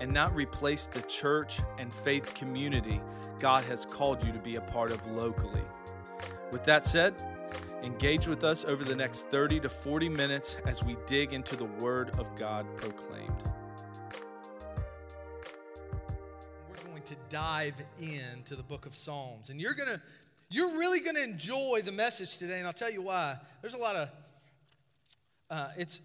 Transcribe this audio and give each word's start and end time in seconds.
and 0.00 0.12
not 0.12 0.34
replace 0.34 0.86
the 0.86 1.02
church 1.02 1.60
and 1.78 1.92
faith 1.92 2.34
community 2.34 3.00
God 3.38 3.62
has 3.64 3.84
called 3.84 4.24
you 4.24 4.32
to 4.32 4.38
be 4.38 4.56
a 4.56 4.60
part 4.60 4.90
of 4.90 5.06
locally. 5.12 5.62
With 6.50 6.64
that 6.64 6.84
said, 6.84 7.14
engage 7.84 8.26
with 8.26 8.42
us 8.42 8.64
over 8.64 8.82
the 8.82 8.96
next 8.96 9.28
30 9.28 9.60
to 9.60 9.68
40 9.68 10.08
minutes 10.08 10.56
as 10.66 10.82
we 10.82 10.96
dig 11.06 11.32
into 11.32 11.54
the 11.54 11.64
Word 11.64 12.10
of 12.18 12.26
God 12.36 12.66
proclaimed. 12.76 13.42
We're 16.68 16.90
going 16.90 17.02
to 17.02 17.14
dive 17.28 17.74
into 18.00 18.56
the 18.56 18.62
book 18.64 18.86
of 18.86 18.94
Psalms. 18.96 19.50
And 19.50 19.60
you're 19.60 19.74
going 19.74 19.88
to 19.88 20.02
you're 20.50 20.78
really 20.78 21.00
going 21.00 21.16
to 21.16 21.22
enjoy 21.22 21.82
the 21.84 21.92
message 21.92 22.38
today 22.38 22.58
and 22.58 22.66
I'll 22.66 22.72
tell 22.72 22.90
you 22.90 23.02
why. 23.02 23.36
There's 23.60 23.74
a 23.74 23.78
lot 23.78 23.94
of 23.94 24.08
uh, 25.50 25.68
it's 25.76 26.00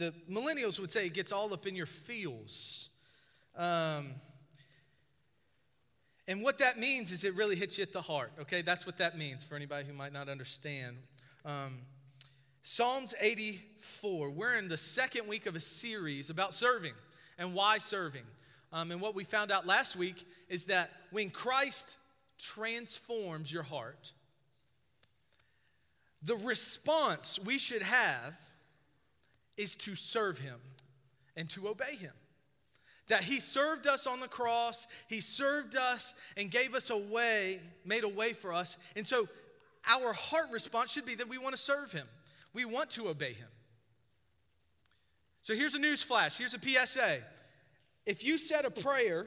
the 0.00 0.14
millennials 0.30 0.80
would 0.80 0.90
say 0.90 1.04
it 1.04 1.12
gets 1.12 1.30
all 1.30 1.52
up 1.52 1.66
in 1.66 1.76
your 1.76 1.84
feels. 1.84 2.88
Um, 3.54 4.14
and 6.26 6.42
what 6.42 6.56
that 6.58 6.78
means 6.78 7.12
is 7.12 7.22
it 7.22 7.34
really 7.34 7.54
hits 7.54 7.76
you 7.76 7.82
at 7.82 7.92
the 7.92 8.00
heart, 8.00 8.32
okay? 8.40 8.62
That's 8.62 8.86
what 8.86 8.96
that 8.96 9.18
means 9.18 9.44
for 9.44 9.56
anybody 9.56 9.86
who 9.86 9.92
might 9.92 10.14
not 10.14 10.30
understand. 10.30 10.96
Um, 11.44 11.80
Psalms 12.62 13.14
84, 13.20 14.30
we're 14.30 14.54
in 14.54 14.68
the 14.68 14.78
second 14.78 15.28
week 15.28 15.44
of 15.44 15.54
a 15.54 15.60
series 15.60 16.30
about 16.30 16.54
serving 16.54 16.94
and 17.38 17.52
why 17.52 17.76
serving. 17.76 18.24
Um, 18.72 18.92
and 18.92 19.02
what 19.02 19.14
we 19.14 19.22
found 19.22 19.52
out 19.52 19.66
last 19.66 19.96
week 19.96 20.24
is 20.48 20.64
that 20.66 20.88
when 21.10 21.28
Christ 21.28 21.96
transforms 22.38 23.52
your 23.52 23.64
heart, 23.64 24.12
the 26.22 26.36
response 26.36 27.38
we 27.44 27.58
should 27.58 27.82
have 27.82 28.40
is 29.60 29.76
to 29.76 29.94
serve 29.94 30.38
him 30.38 30.56
and 31.36 31.48
to 31.50 31.68
obey 31.68 31.94
him. 31.94 32.12
That 33.08 33.22
he 33.22 33.40
served 33.40 33.86
us 33.86 34.06
on 34.06 34.20
the 34.20 34.28
cross, 34.28 34.86
he 35.08 35.20
served 35.20 35.76
us 35.76 36.14
and 36.36 36.50
gave 36.50 36.74
us 36.74 36.90
a 36.90 36.96
way, 36.96 37.60
made 37.84 38.04
a 38.04 38.08
way 38.08 38.32
for 38.32 38.52
us. 38.52 38.78
And 38.96 39.06
so 39.06 39.28
our 39.86 40.12
heart 40.12 40.46
response 40.50 40.92
should 40.92 41.04
be 41.04 41.14
that 41.16 41.28
we 41.28 41.36
want 41.36 41.54
to 41.54 41.60
serve 41.60 41.92
him, 41.92 42.06
we 42.54 42.64
want 42.64 42.88
to 42.90 43.08
obey 43.08 43.34
him. 43.34 43.48
So 45.42 45.54
here's 45.54 45.74
a 45.74 45.78
news 45.78 46.02
flash, 46.02 46.38
here's 46.38 46.54
a 46.54 46.60
PSA. 46.60 47.18
If 48.06 48.24
you 48.24 48.38
said 48.38 48.64
a 48.64 48.70
prayer, 48.70 49.26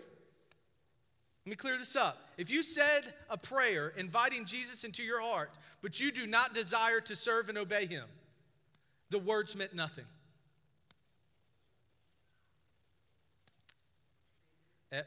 let 1.46 1.50
me 1.50 1.56
clear 1.56 1.78
this 1.78 1.96
up. 1.96 2.18
If 2.38 2.50
you 2.50 2.64
said 2.64 3.02
a 3.30 3.38
prayer 3.38 3.94
inviting 3.98 4.46
Jesus 4.46 4.84
into 4.84 5.04
your 5.04 5.22
heart, 5.22 5.52
but 5.82 6.00
you 6.00 6.12
do 6.12 6.26
not 6.26 6.56
desire 6.56 7.00
to 7.02 7.16
serve 7.16 7.50
and 7.50 7.58
obey 7.58 7.86
him, 7.86 8.06
the 9.10 9.20
words 9.20 9.56
meant 9.56 9.76
nothing. 9.76 10.06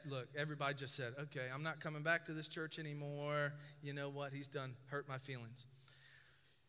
Look, 0.09 0.27
everybody 0.37 0.73
just 0.73 0.95
said, 0.95 1.13
okay, 1.19 1.45
I'm 1.53 1.63
not 1.63 1.79
coming 1.79 2.03
back 2.03 2.25
to 2.25 2.33
this 2.33 2.47
church 2.47 2.79
anymore. 2.79 3.53
You 3.81 3.93
know 3.93 4.09
what? 4.09 4.33
He's 4.33 4.47
done 4.47 4.73
hurt 4.87 5.07
my 5.07 5.17
feelings. 5.17 5.67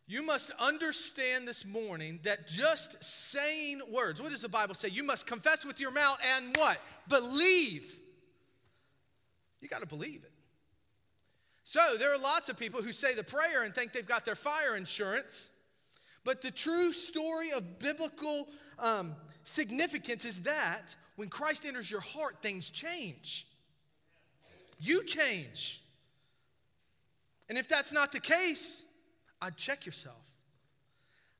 You 0.07 0.23
must 0.23 0.51
understand 0.59 1.47
this 1.47 1.65
morning 1.65 2.19
that 2.23 2.47
just 2.47 3.03
saying 3.03 3.81
words, 3.91 4.19
what 4.19 4.31
does 4.31 4.41
the 4.41 4.49
Bible 4.49 4.73
say? 4.73 4.87
You 4.87 5.03
must 5.03 5.27
confess 5.27 5.65
with 5.65 5.79
your 5.79 5.91
mouth 5.91 6.17
and 6.35 6.55
what? 6.57 6.79
Believe. 7.07 7.95
You 9.61 9.67
got 9.67 9.81
to 9.81 9.87
believe 9.87 10.23
it. 10.23 10.31
So 11.63 11.79
there 11.99 12.11
are 12.11 12.17
lots 12.17 12.49
of 12.49 12.57
people 12.57 12.81
who 12.81 12.91
say 12.91 13.13
the 13.13 13.23
prayer 13.23 13.63
and 13.63 13.75
think 13.75 13.93
they've 13.93 14.07
got 14.07 14.25
their 14.25 14.33
fire 14.33 14.75
insurance. 14.75 15.51
But 16.23 16.41
the 16.41 16.49
true 16.49 16.91
story 16.91 17.51
of 17.51 17.77
biblical 17.77 18.47
um, 18.79 19.15
significance 19.43 20.25
is 20.25 20.41
that 20.43 20.95
when 21.19 21.27
Christ 21.27 21.65
enters 21.65 21.91
your 21.91 21.99
heart, 21.99 22.37
things 22.41 22.69
change. 22.69 23.45
You 24.81 25.03
change. 25.03 25.81
And 27.49 27.57
if 27.57 27.67
that's 27.67 27.91
not 27.91 28.13
the 28.13 28.21
case, 28.21 28.83
I'd 29.41 29.57
check 29.57 29.85
yourself. 29.85 30.31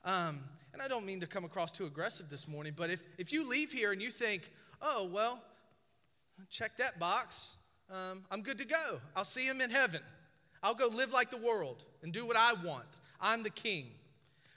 Um, 0.03 0.41
and 0.73 0.81
I 0.81 0.89
don't 0.89 1.06
mean 1.06 1.22
to 1.22 1.28
come 1.28 1.45
across 1.45 1.72
too 1.72 1.85
aggressive 1.85 2.29
this 2.29 2.45
morning, 2.45 2.73
but 2.75 2.89
if, 2.89 3.01
if 3.18 3.31
you 3.31 3.47
leave 3.47 3.72
here 3.72 3.94
and 3.94 4.01
you 4.01 4.09
think, 4.09 4.51
oh, 4.81 5.09
well, 5.13 5.41
check 6.50 6.75
that 6.75 7.00
box, 7.00 7.56
um, 7.89 8.25
I'm 8.31 8.41
good 8.41 8.57
to 8.57 8.68
go. 8.68 9.00
I'll 9.16 9.23
see 9.23 9.47
him 9.47 9.62
in 9.62 9.69
heaven. 9.69 10.01
I'll 10.62 10.75
go 10.75 10.88
live 10.88 11.13
like 11.13 11.29
the 11.29 11.38
world 11.38 11.85
and 12.03 12.12
do 12.12 12.25
what 12.25 12.35
I 12.35 12.51
want. 12.66 13.00
I'm 13.22 13.44
the 13.44 13.50
king. 13.50 13.85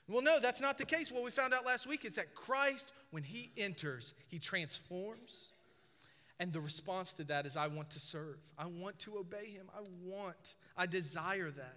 Well, 0.08 0.20
no, 0.20 0.40
that's 0.40 0.60
not 0.60 0.78
the 0.78 0.84
case. 0.84 1.12
What 1.12 1.22
we 1.22 1.30
found 1.30 1.54
out 1.54 1.64
last 1.64 1.86
week 1.86 2.04
is 2.04 2.16
that 2.16 2.34
Christ, 2.34 2.90
when 3.12 3.22
he 3.22 3.52
enters, 3.56 4.14
he 4.26 4.40
transforms. 4.40 5.52
And 6.40 6.52
the 6.52 6.60
response 6.60 7.12
to 7.14 7.24
that 7.24 7.46
is, 7.46 7.56
I 7.56 7.68
want 7.68 7.90
to 7.90 8.00
serve. 8.00 8.38
I 8.58 8.66
want 8.66 8.98
to 9.00 9.18
obey 9.18 9.46
him. 9.46 9.68
I 9.72 9.82
want, 10.04 10.56
I 10.76 10.86
desire 10.86 11.50
that. 11.50 11.76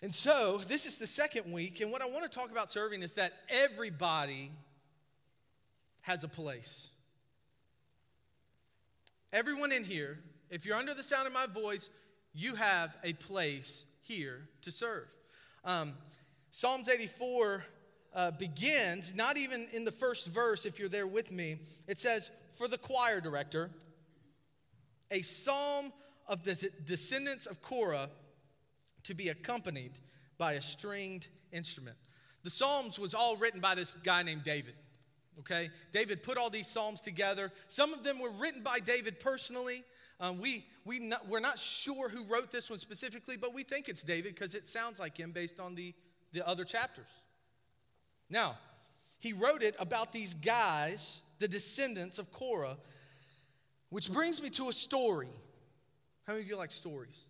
And 0.00 0.14
so, 0.14 0.60
this 0.68 0.86
is 0.86 0.96
the 0.96 1.08
second 1.08 1.52
week. 1.52 1.80
And 1.80 1.90
what 1.90 2.02
I 2.02 2.06
want 2.06 2.22
to 2.22 2.28
talk 2.28 2.52
about 2.52 2.70
serving 2.70 3.02
is 3.02 3.14
that 3.14 3.32
everybody 3.48 4.52
has 6.02 6.22
a 6.22 6.28
place. 6.28 6.90
Everyone 9.32 9.72
in 9.72 9.82
here 9.82 10.18
if 10.54 10.64
you're 10.64 10.76
under 10.76 10.94
the 10.94 11.02
sound 11.02 11.26
of 11.26 11.32
my 11.32 11.46
voice, 11.46 11.90
you 12.32 12.54
have 12.54 12.96
a 13.02 13.12
place 13.14 13.86
here 14.02 14.42
to 14.62 14.70
serve. 14.70 15.12
Um, 15.64 15.94
Psalms 16.52 16.88
84 16.88 17.64
uh, 18.14 18.30
begins, 18.32 19.14
not 19.14 19.36
even 19.36 19.66
in 19.72 19.84
the 19.84 19.92
first 19.92 20.28
verse, 20.28 20.66
if 20.66 20.78
you're 20.78 20.88
there 20.88 21.06
with 21.06 21.32
me, 21.32 21.58
it 21.88 21.98
says, 21.98 22.30
For 22.52 22.68
the 22.68 22.78
choir 22.78 23.20
director, 23.20 23.70
a 25.10 25.20
psalm 25.20 25.92
of 26.26 26.42
the 26.44 26.70
descendants 26.84 27.46
of 27.46 27.60
Korah 27.60 28.08
to 29.02 29.14
be 29.14 29.28
accompanied 29.28 29.98
by 30.38 30.54
a 30.54 30.62
stringed 30.62 31.28
instrument. 31.52 31.96
The 32.42 32.50
Psalms 32.50 32.98
was 32.98 33.14
all 33.14 33.36
written 33.36 33.60
by 33.60 33.74
this 33.74 33.94
guy 33.94 34.22
named 34.22 34.44
David. 34.44 34.74
Okay? 35.40 35.70
David 35.92 36.22
put 36.22 36.36
all 36.38 36.50
these 36.50 36.66
Psalms 36.66 37.00
together. 37.00 37.50
Some 37.68 37.92
of 37.92 38.02
them 38.02 38.18
were 38.18 38.30
written 38.30 38.62
by 38.62 38.80
David 38.80 39.20
personally, 39.20 39.84
um, 40.20 40.38
we, 40.38 40.64
we 40.84 41.00
not, 41.00 41.28
we're 41.28 41.40
not 41.40 41.58
sure 41.58 42.08
who 42.08 42.22
wrote 42.24 42.52
this 42.52 42.70
one 42.70 42.78
specifically, 42.78 43.36
but 43.36 43.52
we 43.52 43.62
think 43.62 43.88
it's 43.88 44.02
David 44.02 44.34
because 44.34 44.54
it 44.54 44.66
sounds 44.66 45.00
like 45.00 45.16
him 45.16 45.32
based 45.32 45.58
on 45.58 45.74
the, 45.74 45.92
the 46.32 46.46
other 46.46 46.64
chapters. 46.64 47.08
Now, 48.34 48.56
he 49.20 49.32
wrote 49.32 49.62
it 49.62 49.76
about 49.78 50.12
these 50.12 50.34
guys, 50.34 51.22
the 51.38 51.46
descendants 51.46 52.18
of 52.18 52.32
Korah, 52.32 52.76
which 53.90 54.12
brings 54.12 54.42
me 54.42 54.50
to 54.50 54.70
a 54.70 54.72
story. 54.72 55.30
How 56.26 56.32
many 56.32 56.42
of 56.42 56.48
you 56.48 56.56
like 56.56 56.72
stories? 56.72 57.22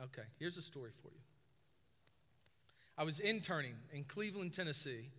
Okay, 0.00 0.22
here's 0.38 0.56
a 0.56 0.62
story 0.62 0.92
for 1.02 1.08
you. 1.08 1.20
I 2.96 3.02
was 3.02 3.18
interning 3.18 3.74
in 3.92 4.04
Cleveland, 4.04 4.52
Tennessee. 4.52 5.10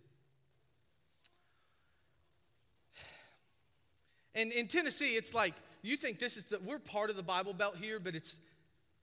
And 4.34 4.50
in 4.50 4.66
Tennessee, 4.66 5.14
it's 5.16 5.34
like 5.34 5.52
you 5.82 5.98
think 5.98 6.18
this 6.18 6.38
is 6.38 6.44
the, 6.44 6.58
we're 6.64 6.78
part 6.78 7.10
of 7.10 7.16
the 7.16 7.22
Bible 7.22 7.52
Belt 7.52 7.76
here, 7.76 7.98
but 8.00 8.14
it's 8.14 8.38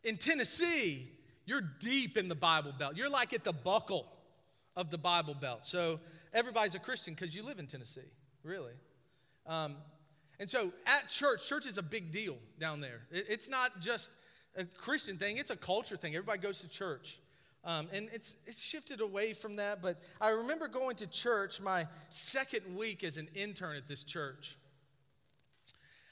in 0.04 0.18
Tennessee, 0.18 1.08
you're 1.46 1.70
deep 1.80 2.18
in 2.18 2.30
the 2.30 2.36
Bible 2.36 2.74
Belt. 2.80 2.98
You're 2.98 3.12
like 3.12 3.32
at 3.34 3.44
the 3.44 3.54
buckle 3.54 4.08
of 4.76 4.90
the 4.90 4.98
Bible 4.98 5.34
Belt. 5.34 5.66
So 5.66 6.00
everybody's 6.34 6.76
a 6.76 6.80
Christian 6.80 7.14
because 7.14 7.36
you 7.36 7.44
live 7.44 7.60
in 7.60 7.68
Tennessee, 7.68 8.02
really. 8.44 8.74
Um, 9.46 9.76
and 10.40 10.50
so 10.50 10.72
at 10.86 11.10
church, 11.10 11.48
church 11.48 11.66
is 11.66 11.78
a 11.78 11.84
big 11.84 12.12
deal 12.12 12.38
down 12.60 12.82
there. 12.82 13.02
It, 13.12 13.26
it's 13.30 13.50
not 13.50 13.72
just 13.80 14.18
a 14.56 14.66
Christian 14.66 15.18
thing, 15.18 15.38
it's 15.38 15.50
a 15.50 15.58
culture 15.58 15.96
thing. 15.96 16.16
Everybody 16.16 16.40
goes 16.40 16.62
to 16.62 16.70
church. 16.70 17.20
Um, 17.64 17.88
and 17.94 18.10
it's, 18.12 18.38
it's 18.48 18.60
shifted 18.60 19.02
away 19.02 19.34
from 19.34 19.56
that, 19.58 19.84
but 19.84 20.02
I 20.20 20.30
remember 20.30 20.68
going 20.68 20.96
to 20.96 21.08
church 21.08 21.62
my 21.62 21.86
second 22.10 22.76
week 22.76 23.04
as 23.04 23.18
an 23.18 23.28
intern 23.36 23.76
at 23.76 23.88
this 23.88 24.04
church 24.04 24.58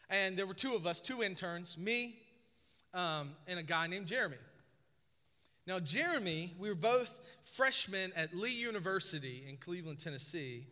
and 0.09 0.35
there 0.35 0.47
were 0.47 0.53
two 0.53 0.73
of 0.73 0.87
us, 0.87 1.01
two 1.01 1.23
interns, 1.23 1.77
me 1.77 2.19
um, 2.93 3.31
and 3.47 3.59
a 3.59 3.63
guy 3.63 3.87
named 3.87 4.07
Jeremy. 4.07 4.37
Now, 5.67 5.79
Jeremy, 5.79 6.53
we 6.59 6.69
were 6.69 6.75
both 6.75 7.13
freshmen 7.43 8.11
at 8.15 8.35
Lee 8.35 8.51
University 8.53 9.43
in 9.47 9.57
Cleveland, 9.57 9.99
Tennessee. 9.99 10.65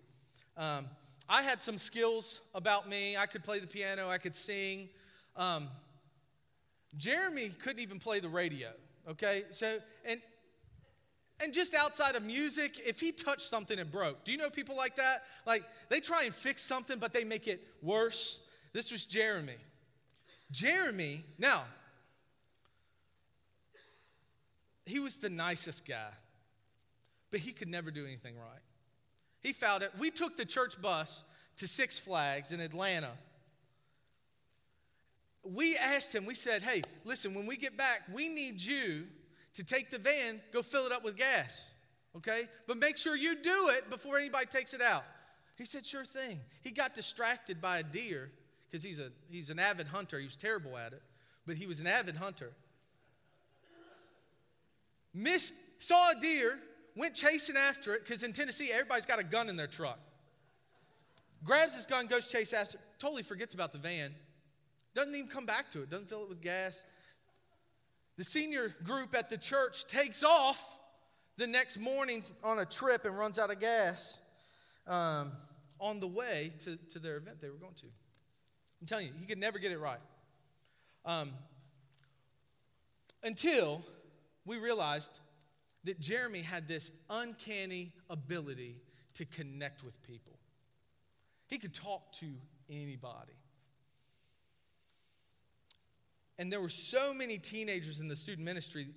Um, 0.56 0.88
I 1.30 1.42
had 1.42 1.62
some 1.62 1.78
skills 1.78 2.42
about 2.56 2.90
me. 2.90 3.18
I 3.18 3.26
could 3.26 3.44
play 3.44 3.60
the 3.60 3.68
piano, 3.68 4.08
I 4.10 4.18
could 4.18 4.36
sing. 4.36 4.90
Um, 5.36 5.68
Jeremy 6.96 7.50
couldn't 7.62 7.82
even 7.82 8.00
play 8.00 8.20
the 8.20 8.30
radio, 8.30 8.70
okay? 9.10 9.44
So, 9.52 9.78
and 10.06 10.22
and 11.40 11.54
just 11.54 11.76
outside 11.76 12.16
of 12.16 12.24
music, 12.24 12.80
if 12.80 13.00
he 13.00 13.12
touched 13.12 13.42
something 13.42 13.78
it 13.78 13.92
broke, 13.92 14.24
do 14.26 14.32
you 14.32 14.40
know 14.40 14.50
people 14.50 14.76
like 14.76 14.96
that? 14.96 15.18
Like 15.46 15.64
they 15.90 16.00
try 16.00 16.24
and 16.24 16.34
fix 16.34 16.64
something, 16.64 16.98
but 16.98 17.14
they 17.14 17.24
make 17.24 17.48
it 17.48 17.62
worse. 17.84 18.42
This 18.74 18.92
was 18.92 19.06
Jeremy. 19.06 19.58
Jeremy, 20.52 21.24
now, 21.38 21.64
he 24.88 25.00
was 25.00 25.18
the 25.18 25.30
nicest 25.30 25.88
guy, 25.88 26.10
but 27.32 27.40
he 27.40 27.52
could 27.52 27.68
never 27.68 27.92
do 27.92 28.06
anything 28.06 28.36
right. 28.38 28.62
He 29.42 29.54
found 29.54 29.84
it. 29.84 29.92
We 30.00 30.10
took 30.10 30.36
the 30.36 30.46
church 30.46 30.82
bus 30.82 31.24
to 31.58 31.68
Six 31.68 32.00
Flags 32.00 32.52
in 32.52 32.60
Atlanta. 32.60 33.12
We 35.44 35.78
asked 35.78 36.14
him, 36.14 36.26
we 36.26 36.34
said, 36.34 36.62
hey, 36.62 36.82
listen, 37.06 37.34
when 37.34 37.46
we 37.46 37.58
get 37.58 37.78
back, 37.78 38.00
we 38.14 38.30
need 38.30 38.62
you 38.62 39.06
to 39.54 39.64
take 39.64 39.90
the 39.90 39.98
van, 39.98 40.42
go 40.52 40.62
fill 40.62 40.86
it 40.86 40.92
up 40.92 41.04
with 41.04 41.18
gas, 41.18 41.72
okay? 42.16 42.44
But 42.68 42.78
make 42.78 42.98
sure 42.98 43.16
you 43.16 43.36
do 43.36 43.70
it 43.70 43.90
before 43.90 44.18
anybody 44.18 44.46
takes 44.46 44.74
it 44.74 44.82
out. 44.82 45.04
He 45.58 45.66
said, 45.66 45.86
sure 45.86 46.06
thing. 46.06 46.40
He 46.62 46.72
got 46.72 46.94
distracted 46.94 47.62
by 47.62 47.80
a 47.80 47.84
deer 47.84 48.30
because 48.70 48.84
he's, 48.84 49.00
a, 49.00 49.10
he's 49.30 49.50
an 49.50 49.60
avid 49.60 49.88
hunter. 49.88 50.20
He 50.20 50.26
was 50.26 50.36
terrible 50.36 50.78
at 50.78 50.94
it, 50.94 51.02
but 51.46 51.56
he 51.56 51.66
was 51.66 51.80
an 51.80 51.88
avid 51.88 52.16
hunter. 52.16 52.52
Miss, 55.18 55.52
saw 55.80 56.12
a 56.12 56.20
deer, 56.20 56.60
went 56.96 57.16
chasing 57.16 57.58
after 57.58 57.96
it 57.96 58.06
because 58.06 58.22
in 58.22 58.34
Tennessee, 58.34 58.72
everybody's 58.72 59.08
got 59.08 59.18
a 59.18 59.24
gun 59.24 59.50
in 59.50 59.58
their 59.58 59.68
truck. 59.68 59.98
Grabs 61.44 61.76
his 61.76 61.88
gun, 61.88 62.06
goes 62.06 62.28
chase 62.28 62.54
after 62.54 62.78
it, 62.78 62.84
totally 63.00 63.24
forgets 63.24 63.56
about 63.56 63.74
the 63.74 63.80
van. 63.80 64.14
Doesn't 64.94 65.16
even 65.16 65.28
come 65.28 65.46
back 65.46 65.72
to 65.72 65.82
it, 65.82 65.90
doesn't 65.90 66.08
fill 66.08 66.24
it 66.24 66.30
with 66.30 66.42
gas. 66.42 66.84
The 68.18 68.24
senior 68.24 68.76
group 68.84 69.16
at 69.16 69.30
the 69.30 69.38
church 69.38 69.88
takes 69.88 70.24
off 70.24 70.78
the 71.38 71.48
next 71.48 71.80
morning 71.80 72.24
on 72.44 72.60
a 72.60 72.66
trip 72.66 73.06
and 73.06 73.18
runs 73.18 73.40
out 73.40 73.52
of 73.52 73.60
gas 73.60 74.22
um, 74.88 75.32
on 75.80 76.00
the 76.00 76.08
way 76.08 76.52
to, 76.60 76.78
to 76.90 77.00
their 77.00 77.18
event 77.18 77.42
they 77.42 77.50
were 77.50 77.58
going 77.58 77.76
to. 77.76 77.88
I'm 78.82 78.88
telling 78.88 79.08
you, 79.08 79.14
he 79.20 79.26
could 79.26 79.40
never 79.40 79.58
get 79.58 79.72
it 79.72 79.80
right. 79.80 80.00
Um, 81.06 81.32
until 83.24 83.84
we 84.48 84.58
realized 84.58 85.20
that 85.84 86.00
Jeremy 86.00 86.42
had 86.42 86.68
this 86.68 86.90
uncanny 87.10 87.92
ability 88.10 88.78
to 89.14 89.26
connect 89.26 89.84
with 89.84 90.02
people. 90.02 90.40
He 91.48 91.58
could 91.58 91.74
talk 91.74 92.12
to 92.14 92.26
anybody. 92.70 93.34
And 96.40 96.52
there 96.52 96.62
were 96.62 96.70
so 96.70 97.14
many 97.14 97.38
teenagers 97.38 98.00
in 98.00 98.08
the 98.08 98.16
student 98.16 98.46
ministry. 98.46 98.88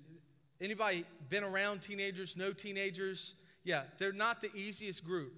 Anybody 0.59 1.05
been 1.29 1.43
around 1.43 1.81
teenagers, 1.81 2.37
no 2.37 2.53
teenagers? 2.53 3.35
Yeah, 3.63 3.83
they're 3.97 4.13
not 4.13 4.41
the 4.41 4.51
easiest 4.55 5.05
group. 5.05 5.33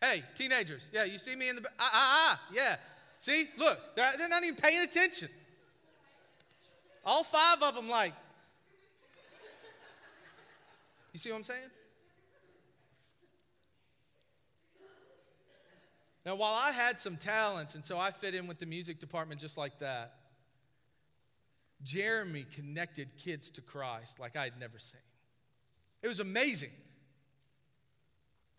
Hey, 0.00 0.22
teenagers, 0.34 0.88
yeah, 0.92 1.04
you 1.04 1.18
see 1.18 1.36
me 1.36 1.50
in 1.50 1.56
the, 1.56 1.62
ah, 1.78 1.90
ah, 1.92 1.92
ah, 1.92 2.40
yeah. 2.52 2.76
See, 3.18 3.46
look, 3.58 3.78
they're, 3.96 4.12
they're 4.16 4.28
not 4.28 4.42
even 4.42 4.56
paying 4.56 4.80
attention. 4.80 5.28
All 7.04 7.22
five 7.22 7.62
of 7.62 7.74
them, 7.74 7.88
like, 7.88 8.14
you 11.12 11.18
see 11.18 11.30
what 11.30 11.38
I'm 11.38 11.44
saying? 11.44 11.70
Now, 16.26 16.36
while 16.36 16.54
I 16.54 16.70
had 16.70 16.98
some 16.98 17.16
talents, 17.16 17.74
and 17.74 17.84
so 17.84 17.98
I 17.98 18.10
fit 18.10 18.34
in 18.34 18.46
with 18.46 18.58
the 18.58 18.66
music 18.66 19.00
department 19.00 19.40
just 19.40 19.56
like 19.56 19.78
that, 19.78 20.14
Jeremy 21.82 22.44
connected 22.54 23.08
kids 23.16 23.48
to 23.50 23.62
Christ 23.62 24.20
like 24.20 24.36
I 24.36 24.44
had 24.44 24.60
never 24.60 24.78
seen. 24.78 25.00
It 26.02 26.08
was 26.08 26.20
amazing. 26.20 26.70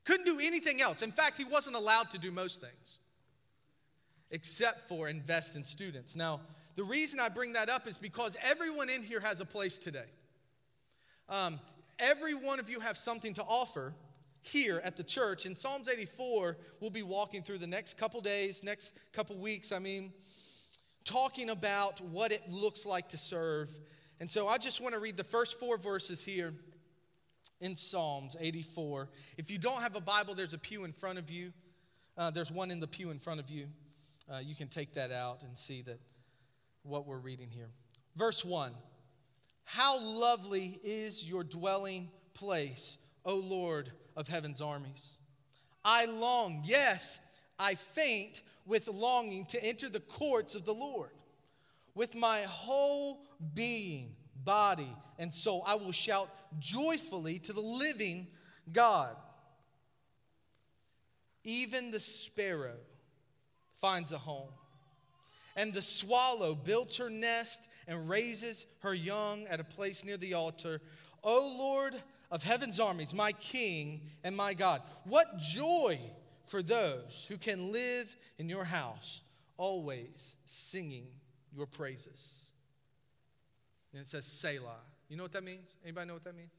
Couldn't 0.06 0.26
do 0.26 0.40
anything 0.40 0.82
else. 0.82 1.04
In 1.04 1.12
fact, 1.12 1.38
he 1.38 1.46
wasn't 1.46 1.76
allowed 1.76 2.10
to 2.12 2.18
do 2.18 2.32
most 2.32 2.62
things 2.62 3.00
except 4.32 4.88
for 4.88 5.10
invest 5.10 5.56
in 5.56 5.64
students. 5.64 6.16
Now, 6.16 6.40
the 6.76 6.84
reason 6.84 7.20
I 7.20 7.30
bring 7.30 7.54
that 7.54 7.70
up 7.70 7.86
is 7.86 7.98
because 7.98 8.38
everyone 8.42 8.90
in 8.90 9.04
here 9.04 9.20
has 9.20 9.42
a 9.42 9.46
place 9.46 9.78
today. 9.78 10.06
Um, 11.30 11.60
every 12.02 12.34
one 12.34 12.60
of 12.60 12.70
you 12.70 12.80
have 12.82 12.98
something 12.98 13.34
to 13.36 13.44
offer 13.44 13.94
here 14.42 14.82
at 14.84 14.98
the 14.98 15.04
church. 15.04 15.46
In 15.46 15.56
Psalms 15.56 15.88
84, 15.88 16.58
we'll 16.80 16.90
be 16.90 17.04
walking 17.04 17.44
through 17.44 17.60
the 17.60 17.68
next 17.68 17.98
couple 17.98 18.20
days, 18.20 18.64
next 18.64 19.00
couple 19.14 19.38
weeks. 19.38 19.72
I 19.72 19.80
mean, 19.80 20.12
talking 21.06 21.52
about 21.52 22.02
what 22.02 22.32
it 22.32 22.42
looks 22.50 22.86
like 22.86 23.08
to 23.10 23.18
serve. 23.18 23.70
And 24.20 24.30
so 24.30 24.48
I 24.48 24.58
just 24.58 24.82
want 24.82 24.94
to 24.96 25.00
read 25.00 25.16
the 25.16 25.24
first 25.24 25.60
four 25.60 25.78
verses 25.78 26.24
here 26.24 26.54
in 27.62 27.76
Psalms 27.76 28.36
84. 28.40 29.10
If 29.38 29.52
you 29.52 29.60
don't 29.60 29.82
have 29.82 29.96
a 29.96 30.02
Bible, 30.02 30.34
there's 30.34 30.54
a 30.54 30.58
pew 30.58 30.84
in 30.84 30.92
front 30.92 31.20
of 31.20 31.30
you. 31.30 31.54
Uh, 32.18 32.32
there's 32.32 32.52
one 32.52 32.72
in 32.72 32.80
the 32.80 32.88
pew 32.88 33.12
in 33.12 33.20
front 33.20 33.40
of 33.40 33.50
you. 33.50 33.68
Uh, 34.32 34.40
you 34.40 34.56
can 34.56 34.68
take 34.68 34.94
that 34.96 35.12
out 35.12 35.44
and 35.44 35.56
see 35.56 35.82
that 35.84 36.00
what 36.84 37.06
we're 37.06 37.20
reading 37.20 37.50
here. 37.50 37.70
Verse 38.16 38.44
1 38.44 38.74
How 39.74 40.02
lovely 40.02 40.82
is 40.84 41.24
your 41.24 41.46
dwelling 41.46 42.12
place, 42.34 42.98
O 43.24 43.36
Lord 43.36 43.90
of 44.18 44.28
heaven's 44.28 44.60
armies! 44.60 45.18
I 45.86 46.08
long, 46.08 46.64
yes, 46.66 47.22
I 47.58 47.76
faint 47.76 48.42
with 48.66 48.90
longing 48.90 49.46
to 49.46 49.64
enter 49.64 49.88
the 49.88 50.02
courts 50.02 50.56
of 50.56 50.66
the 50.66 50.74
Lord. 50.74 51.12
With 51.96 52.16
my 52.16 52.42
whole 52.42 53.22
being, 53.54 54.14
body, 54.44 54.94
and 55.18 55.34
soul, 55.34 55.64
I 55.66 55.76
will 55.76 55.94
shout 55.94 56.28
joyfully 56.60 57.40
to 57.40 57.54
the 57.54 57.62
living 57.62 58.28
God. 58.74 59.16
Even 61.46 61.92
the 61.92 62.02
sparrow 62.02 62.76
finds 63.80 64.12
a 64.12 64.18
home, 64.18 64.52
and 65.56 65.74
the 65.74 65.82
swallow 65.82 66.56
builds 66.56 66.98
her 66.98 67.10
nest 67.10 67.70
and 67.92 68.10
raises 68.10 68.66
her 68.80 68.94
young 68.94 69.46
at 69.48 69.60
a 69.60 69.66
place 69.66 70.06
near 70.06 70.16
the 70.16 70.34
altar. 70.34 70.80
O 71.24 71.56
Lord 71.60 72.02
of 72.32 72.42
heaven's 72.42 72.80
armies, 72.80 73.14
my 73.14 73.34
King 73.34 74.02
and 74.24 74.36
my 74.36 74.54
God, 74.54 74.82
what 75.04 75.28
joy 75.38 76.00
for 76.46 76.64
those 76.64 77.26
who 77.28 77.38
can 77.38 77.74
live 77.74 78.16
in 78.38 78.48
your 78.48 78.64
house, 78.64 79.24
always 79.58 80.38
singing 80.46 81.06
your 81.54 81.66
praises. 81.66 82.54
And 83.92 84.02
it 84.02 84.06
says 84.06 84.26
Selah. 84.26 84.80
You 85.10 85.18
know 85.18 85.24
what 85.24 85.34
that 85.34 85.44
means? 85.44 85.76
Anybody 85.84 86.08
know 86.08 86.14
what 86.14 86.24
that 86.24 86.36
means? 86.36 86.52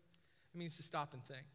It 0.55 0.59
means 0.59 0.77
to 0.77 0.83
stop 0.83 1.15
and 1.15 1.23
think. 1.25 1.47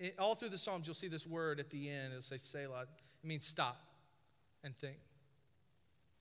And 0.00 0.12
all 0.18 0.34
through 0.34 0.48
the 0.48 0.58
Psalms, 0.58 0.86
you'll 0.86 0.94
see 0.94 1.08
this 1.08 1.26
word 1.26 1.60
at 1.60 1.68
the 1.68 1.90
end. 1.90 2.12
It'll 2.12 2.22
say 2.22 2.38
Selah. 2.38 2.84
It 2.84 3.26
means 3.26 3.46
stop 3.46 3.78
and 4.64 4.74
think. 4.74 4.96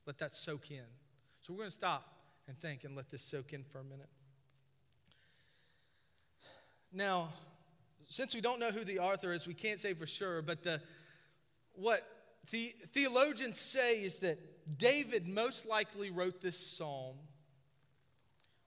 Let 0.05 0.17
that 0.17 0.33
soak 0.33 0.71
in. 0.71 0.83
So 1.45 1.53
we're 1.53 1.59
going 1.59 1.69
to 1.69 1.75
stop 1.75 2.07
and 2.47 2.57
think 2.57 2.85
and 2.85 2.95
let 2.95 3.11
this 3.11 3.21
soak 3.21 3.53
in 3.53 3.63
for 3.63 3.77
a 3.77 3.83
minute. 3.83 4.09
Now, 6.91 7.29
since 8.07 8.33
we 8.33 8.41
don't 8.41 8.59
know 8.59 8.71
who 8.71 8.83
the 8.83 8.97
author 8.97 9.31
is, 9.31 9.45
we 9.45 9.53
can't 9.53 9.79
say 9.79 9.93
for 9.93 10.07
sure, 10.07 10.41
but 10.41 10.63
the, 10.63 10.81
what 11.73 12.01
the, 12.49 12.73
theologians 12.93 13.59
say 13.59 14.01
is 14.01 14.17
that 14.19 14.39
David 14.79 15.27
most 15.27 15.67
likely 15.67 16.09
wrote 16.09 16.41
this 16.41 16.57
psalm 16.57 17.13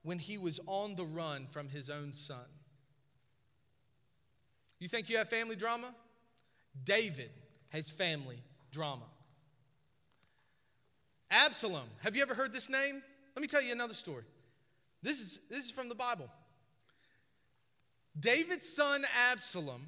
when 0.04 0.20
he 0.20 0.38
was 0.38 0.60
on 0.68 0.94
the 0.94 1.04
run 1.04 1.48
from 1.50 1.68
his 1.68 1.90
own 1.90 2.14
son. 2.14 2.46
You 4.78 4.86
think 4.86 5.10
you 5.10 5.16
have 5.16 5.28
family 5.28 5.56
drama? 5.56 5.92
David 6.84 7.30
has 7.70 7.90
family 7.90 8.38
drama. 8.70 9.06
Absalom, 11.30 11.88
have 12.02 12.16
you 12.16 12.22
ever 12.22 12.34
heard 12.34 12.52
this 12.52 12.68
name? 12.68 13.02
Let 13.36 13.42
me 13.42 13.48
tell 13.48 13.62
you 13.62 13.72
another 13.72 13.94
story. 13.94 14.24
This 15.02 15.20
is, 15.20 15.40
this 15.50 15.64
is 15.64 15.70
from 15.70 15.88
the 15.88 15.94
Bible. 15.94 16.28
David's 18.18 18.68
son 18.68 19.04
Absalom 19.30 19.86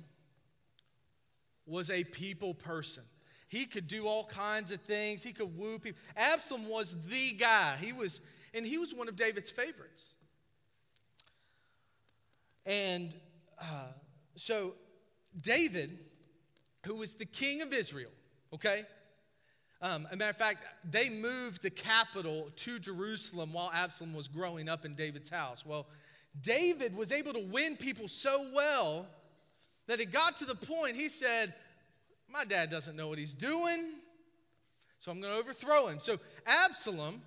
was 1.67 1.91
a 1.91 2.05
people 2.05 2.55
person. 2.55 3.03
He 3.49 3.65
could 3.65 3.89
do 3.89 4.07
all 4.07 4.25
kinds 4.27 4.71
of 4.71 4.81
things. 4.83 5.23
He 5.23 5.33
could 5.33 5.57
woo 5.57 5.79
people. 5.79 6.01
Absalom 6.17 6.69
was 6.69 6.95
the 7.09 7.33
guy. 7.33 7.77
He 7.81 7.93
was, 7.93 8.21
and 8.55 8.65
he 8.65 8.79
was 8.79 8.95
one 8.95 9.09
of 9.09 9.17
David's 9.17 9.51
favorites. 9.51 10.15
And 12.67 13.17
uh, 13.61 13.89
so 14.37 14.75
David, 15.41 15.99
who 16.87 16.97
was 16.97 17.17
the 17.17 17.25
king 17.25 17.63
of 17.63 17.73
Israel, 17.73 18.13
okay? 18.53 18.85
Um, 19.83 20.07
a 20.11 20.17
matter 20.17 20.31
of 20.31 20.37
fact, 20.37 20.59
they 20.91 21.09
moved 21.09 21.63
the 21.63 21.71
capital 21.71 22.51
to 22.57 22.79
Jerusalem 22.79 23.53
while 23.53 23.71
Absalom 23.75 24.13
was 24.13 24.29
growing 24.29 24.69
up 24.69 24.85
in 24.85 24.93
David's 24.93 25.31
house. 25.31 25.65
Well, 25.65 25.87
David 26.43 26.95
was 26.95 27.13
able 27.13 27.33
to 27.33 27.45
win 27.51 27.77
people 27.77 28.07
so 28.07 28.47
well 28.55 29.07
that 29.87 29.99
it 29.99 30.13
got 30.13 30.37
to 30.37 30.45
the 30.45 30.55
point 30.55 30.97
he 30.97 31.09
said, 31.09 31.55
my 32.29 32.45
dad 32.45 32.71
doesn't 32.71 32.95
know 32.95 33.09
what 33.09 33.19
he's 33.19 33.35
doing, 33.35 33.95
so 34.99 35.11
I'm 35.11 35.21
going 35.21 35.33
to 35.33 35.41
overthrow 35.41 35.89
him. 35.89 35.99
So 35.99 36.19
Absalom 36.47 37.23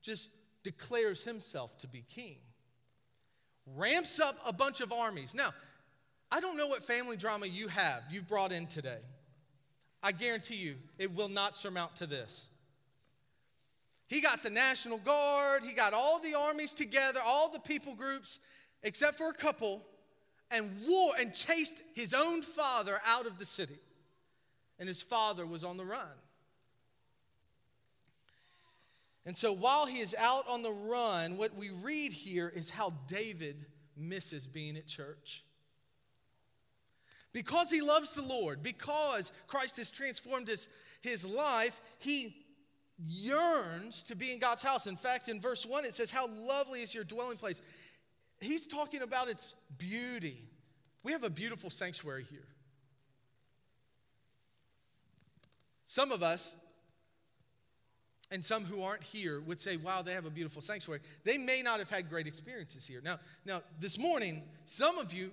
just 0.00 0.30
declares 0.62 1.24
himself 1.24 1.76
to 1.78 1.88
be 1.88 2.04
king, 2.08 2.36
ramps 3.66 4.20
up 4.20 4.36
a 4.46 4.52
bunch 4.52 4.80
of 4.80 4.92
armies. 4.92 5.34
Now, 5.34 5.50
I 6.30 6.40
don't 6.40 6.56
know 6.56 6.68
what 6.68 6.82
family 6.82 7.16
drama 7.16 7.46
you 7.46 7.66
have, 7.68 8.02
you've 8.10 8.28
brought 8.28 8.52
in 8.52 8.68
today. 8.68 9.00
I 10.02 10.12
guarantee 10.12 10.56
you, 10.56 10.76
it 10.98 11.14
will 11.14 11.28
not 11.28 11.54
surmount 11.54 11.96
to 11.96 12.06
this. 12.06 12.50
He 14.08 14.20
got 14.20 14.42
the 14.42 14.50
National 14.50 14.98
Guard, 14.98 15.62
he 15.62 15.74
got 15.74 15.94
all 15.94 16.20
the 16.20 16.34
armies 16.34 16.74
together, 16.74 17.20
all 17.24 17.50
the 17.50 17.60
people 17.60 17.94
groups, 17.94 18.40
except 18.82 19.16
for 19.16 19.28
a 19.28 19.34
couple, 19.34 19.82
and 20.50 20.70
war 20.86 21.14
and 21.18 21.32
chased 21.32 21.82
his 21.94 22.12
own 22.12 22.42
father 22.42 23.00
out 23.06 23.26
of 23.26 23.38
the 23.38 23.44
city. 23.44 23.78
And 24.78 24.88
his 24.88 25.00
father 25.00 25.46
was 25.46 25.64
on 25.64 25.76
the 25.76 25.84
run. 25.84 26.08
And 29.24 29.36
so 29.36 29.52
while 29.52 29.86
he 29.86 30.00
is 30.00 30.16
out 30.18 30.44
on 30.48 30.62
the 30.62 30.72
run, 30.72 31.36
what 31.36 31.54
we 31.54 31.70
read 31.70 32.12
here 32.12 32.52
is 32.54 32.68
how 32.68 32.92
David 33.06 33.64
misses 33.96 34.46
being 34.46 34.76
at 34.76 34.86
church. 34.88 35.44
Because 37.32 37.70
he 37.70 37.80
loves 37.80 38.14
the 38.14 38.22
Lord, 38.22 38.62
because 38.62 39.32
Christ 39.46 39.78
has 39.78 39.90
transformed 39.90 40.48
his, 40.48 40.68
his 41.00 41.24
life, 41.24 41.80
he 41.98 42.36
yearns 43.06 44.02
to 44.04 44.14
be 44.14 44.32
in 44.32 44.38
God's 44.38 44.62
house. 44.62 44.86
In 44.86 44.96
fact, 44.96 45.28
in 45.28 45.40
verse 45.40 45.64
1, 45.64 45.84
it 45.84 45.94
says, 45.94 46.10
How 46.10 46.26
lovely 46.28 46.82
is 46.82 46.94
your 46.94 47.04
dwelling 47.04 47.38
place. 47.38 47.62
He's 48.40 48.66
talking 48.66 49.02
about 49.02 49.28
its 49.28 49.54
beauty. 49.78 50.42
We 51.04 51.12
have 51.12 51.24
a 51.24 51.30
beautiful 51.30 51.70
sanctuary 51.70 52.24
here. 52.28 52.46
Some 55.86 56.12
of 56.12 56.22
us, 56.22 56.56
and 58.30 58.42
some 58.42 58.64
who 58.64 58.82
aren't 58.82 59.02
here, 59.02 59.40
would 59.40 59.60
say, 59.60 59.76
Wow, 59.76 60.02
they 60.02 60.12
have 60.12 60.26
a 60.26 60.30
beautiful 60.30 60.60
sanctuary. 60.60 61.00
They 61.24 61.38
may 61.38 61.62
not 61.62 61.78
have 61.78 61.90
had 61.90 62.08
great 62.08 62.26
experiences 62.26 62.86
here. 62.86 63.00
Now, 63.02 63.18
now 63.44 63.62
this 63.80 63.98
morning, 63.98 64.42
some 64.64 64.98
of 64.98 65.12
you 65.12 65.30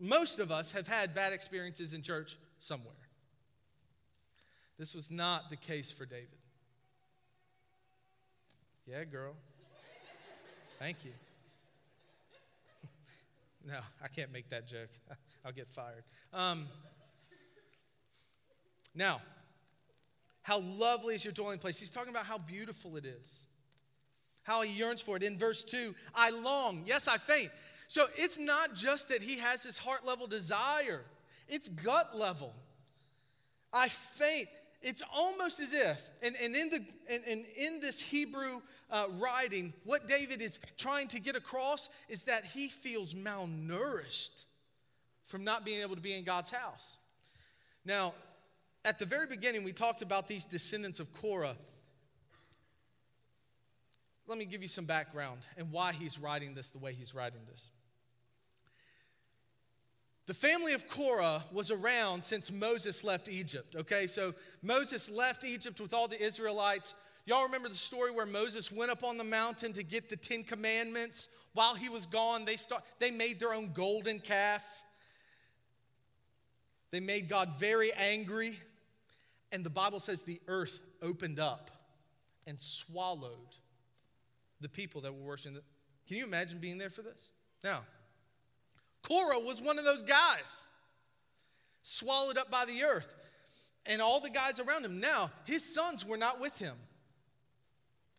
most 0.00 0.40
of 0.40 0.50
us 0.50 0.72
have 0.72 0.88
had 0.88 1.14
bad 1.14 1.32
experiences 1.32 1.92
in 1.92 2.02
church 2.02 2.38
somewhere. 2.58 2.94
This 4.78 4.94
was 4.94 5.10
not 5.10 5.50
the 5.50 5.56
case 5.56 5.92
for 5.92 6.06
David. 6.06 6.28
Yeah, 8.86 9.04
girl. 9.04 9.34
Thank 10.78 11.04
you. 11.04 11.12
no, 13.68 13.78
I 14.02 14.08
can't 14.08 14.32
make 14.32 14.48
that 14.48 14.66
joke. 14.66 14.88
I'll 15.44 15.52
get 15.52 15.68
fired. 15.68 16.02
Um, 16.32 16.66
now, 18.94 19.20
how 20.42 20.60
lovely 20.60 21.14
is 21.14 21.24
your 21.24 21.32
dwelling 21.32 21.58
place? 21.58 21.78
He's 21.78 21.90
talking 21.90 22.10
about 22.10 22.24
how 22.24 22.38
beautiful 22.38 22.96
it 22.96 23.04
is, 23.04 23.46
how 24.42 24.62
he 24.62 24.72
yearns 24.72 25.02
for 25.02 25.16
it. 25.16 25.22
In 25.22 25.38
verse 25.38 25.62
2, 25.62 25.94
I 26.14 26.30
long, 26.30 26.84
yes, 26.86 27.06
I 27.06 27.18
faint. 27.18 27.50
So 27.90 28.06
it's 28.14 28.38
not 28.38 28.76
just 28.76 29.08
that 29.08 29.20
he 29.20 29.36
has 29.38 29.64
this 29.64 29.76
heart 29.76 30.06
level 30.06 30.28
desire, 30.28 31.00
it's 31.48 31.68
gut 31.68 32.16
level. 32.16 32.54
I 33.72 33.88
faint. 33.88 34.46
It's 34.80 35.02
almost 35.12 35.58
as 35.58 35.72
if, 35.72 36.00
and, 36.22 36.36
and, 36.40 36.54
in, 36.54 36.70
the, 36.70 36.78
and, 37.10 37.24
and 37.26 37.44
in 37.56 37.80
this 37.80 37.98
Hebrew 37.98 38.60
uh, 38.92 39.06
writing, 39.18 39.72
what 39.82 40.06
David 40.06 40.40
is 40.40 40.60
trying 40.78 41.08
to 41.08 41.20
get 41.20 41.34
across 41.34 41.88
is 42.08 42.22
that 42.22 42.44
he 42.44 42.68
feels 42.68 43.12
malnourished 43.12 44.44
from 45.24 45.42
not 45.42 45.64
being 45.64 45.80
able 45.80 45.96
to 45.96 46.00
be 46.00 46.14
in 46.14 46.22
God's 46.22 46.50
house. 46.50 46.96
Now, 47.84 48.14
at 48.84 49.00
the 49.00 49.04
very 49.04 49.26
beginning, 49.26 49.64
we 49.64 49.72
talked 49.72 50.00
about 50.00 50.28
these 50.28 50.44
descendants 50.44 51.00
of 51.00 51.12
Korah 51.12 51.56
let 54.30 54.38
me 54.38 54.44
give 54.44 54.62
you 54.62 54.68
some 54.68 54.84
background 54.84 55.40
and 55.56 55.72
why 55.72 55.90
he's 55.92 56.16
writing 56.16 56.54
this 56.54 56.70
the 56.70 56.78
way 56.78 56.92
he's 56.92 57.16
writing 57.16 57.40
this. 57.50 57.72
The 60.30 60.34
family 60.34 60.74
of 60.74 60.88
Korah 60.88 61.42
was 61.50 61.72
around 61.72 62.24
since 62.24 62.52
Moses 62.52 63.02
left 63.02 63.28
Egypt, 63.28 63.74
okay? 63.74 64.06
So 64.06 64.32
Moses 64.62 65.10
left 65.10 65.44
Egypt 65.44 65.80
with 65.80 65.92
all 65.92 66.06
the 66.06 66.22
Israelites. 66.22 66.94
Y'all 67.26 67.42
remember 67.42 67.68
the 67.68 67.74
story 67.74 68.12
where 68.12 68.26
Moses 68.26 68.70
went 68.70 68.92
up 68.92 69.02
on 69.02 69.18
the 69.18 69.24
mountain 69.24 69.72
to 69.72 69.82
get 69.82 70.08
the 70.08 70.16
10 70.16 70.44
commandments? 70.44 71.30
While 71.54 71.74
he 71.74 71.88
was 71.88 72.06
gone, 72.06 72.44
they 72.44 72.54
start 72.54 72.84
they 73.00 73.10
made 73.10 73.40
their 73.40 73.52
own 73.52 73.72
golden 73.74 74.20
calf. 74.20 74.62
They 76.92 77.00
made 77.00 77.28
God 77.28 77.48
very 77.58 77.92
angry, 77.94 78.56
and 79.50 79.64
the 79.64 79.68
Bible 79.68 79.98
says 79.98 80.22
the 80.22 80.40
earth 80.46 80.78
opened 81.02 81.40
up 81.40 81.72
and 82.46 82.56
swallowed 82.60 83.56
the 84.60 84.68
people 84.68 85.00
that 85.00 85.12
were 85.12 85.24
worshiping. 85.24 85.58
Can 86.06 86.18
you 86.18 86.24
imagine 86.24 86.60
being 86.60 86.78
there 86.78 86.88
for 86.88 87.02
this? 87.02 87.32
Now, 87.64 87.80
Korah 89.02 89.40
was 89.40 89.62
one 89.62 89.78
of 89.78 89.84
those 89.84 90.02
guys, 90.02 90.68
swallowed 91.82 92.36
up 92.36 92.50
by 92.50 92.64
the 92.64 92.82
earth, 92.82 93.14
and 93.86 94.02
all 94.02 94.20
the 94.20 94.30
guys 94.30 94.60
around 94.60 94.84
him. 94.84 95.00
Now, 95.00 95.30
his 95.46 95.64
sons 95.64 96.04
were 96.04 96.16
not 96.16 96.40
with 96.40 96.58
him. 96.58 96.76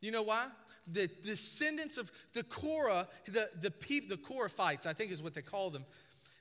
You 0.02 0.12
know 0.12 0.24
why? 0.24 0.48
The 0.88 1.08
descendants 1.24 1.98
of 1.98 2.12
the 2.34 2.44
Korah, 2.44 3.08
the, 3.28 3.50
the, 3.62 3.70
the 3.70 4.18
Korahites, 4.18 4.88
I 4.88 4.94
think 4.94 5.12
is 5.12 5.22
what 5.22 5.36
they 5.36 5.44
call 5.44 5.70
them, 5.70 5.86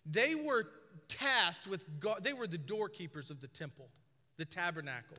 they 0.07 0.35
were 0.35 0.67
tasked 1.09 1.67
with, 1.67 1.85
God, 2.01 2.25
they 2.25 2.33
were 2.33 2.47
the 2.47 2.59
doorkeepers 2.59 3.31
of 3.31 3.41
the 3.41 3.49
temple, 3.49 3.89
the 4.39 4.47
tabernacle. 4.47 5.19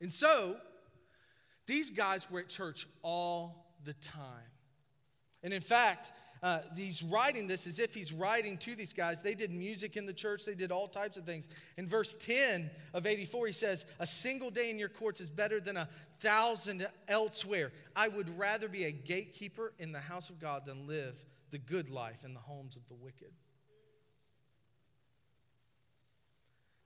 And 0.00 0.12
so, 0.12 0.56
these 1.66 1.90
guys 1.90 2.30
were 2.30 2.40
at 2.40 2.48
church 2.48 2.86
all 3.02 3.74
the 3.84 3.92
time. 3.94 4.22
And 5.42 5.52
in 5.52 5.60
fact, 5.60 6.12
uh, 6.42 6.60
he's 6.76 7.02
writing 7.02 7.46
this 7.46 7.66
as 7.66 7.78
if 7.78 7.94
he's 7.94 8.12
writing 8.12 8.56
to 8.58 8.74
these 8.74 8.92
guys. 8.92 9.20
They 9.20 9.34
did 9.34 9.50
music 9.50 9.96
in 9.96 10.06
the 10.06 10.12
church, 10.12 10.44
they 10.44 10.54
did 10.54 10.70
all 10.70 10.88
types 10.88 11.16
of 11.16 11.24
things. 11.24 11.48
In 11.76 11.88
verse 11.88 12.16
10 12.16 12.70
of 12.94 13.06
84, 13.06 13.46
he 13.46 13.52
says, 13.52 13.86
A 14.00 14.06
single 14.06 14.50
day 14.50 14.70
in 14.70 14.78
your 14.78 14.88
courts 14.88 15.20
is 15.20 15.30
better 15.30 15.60
than 15.60 15.76
a 15.76 15.88
thousand 16.20 16.86
elsewhere. 17.08 17.72
I 17.96 18.08
would 18.08 18.36
rather 18.38 18.68
be 18.68 18.84
a 18.84 18.92
gatekeeper 18.92 19.72
in 19.78 19.92
the 19.92 20.00
house 20.00 20.30
of 20.30 20.38
God 20.40 20.66
than 20.66 20.86
live 20.86 21.24
the 21.50 21.58
good 21.58 21.90
life 21.90 22.24
in 22.24 22.34
the 22.34 22.40
homes 22.40 22.76
of 22.76 22.86
the 22.88 22.94
wicked. 22.94 23.32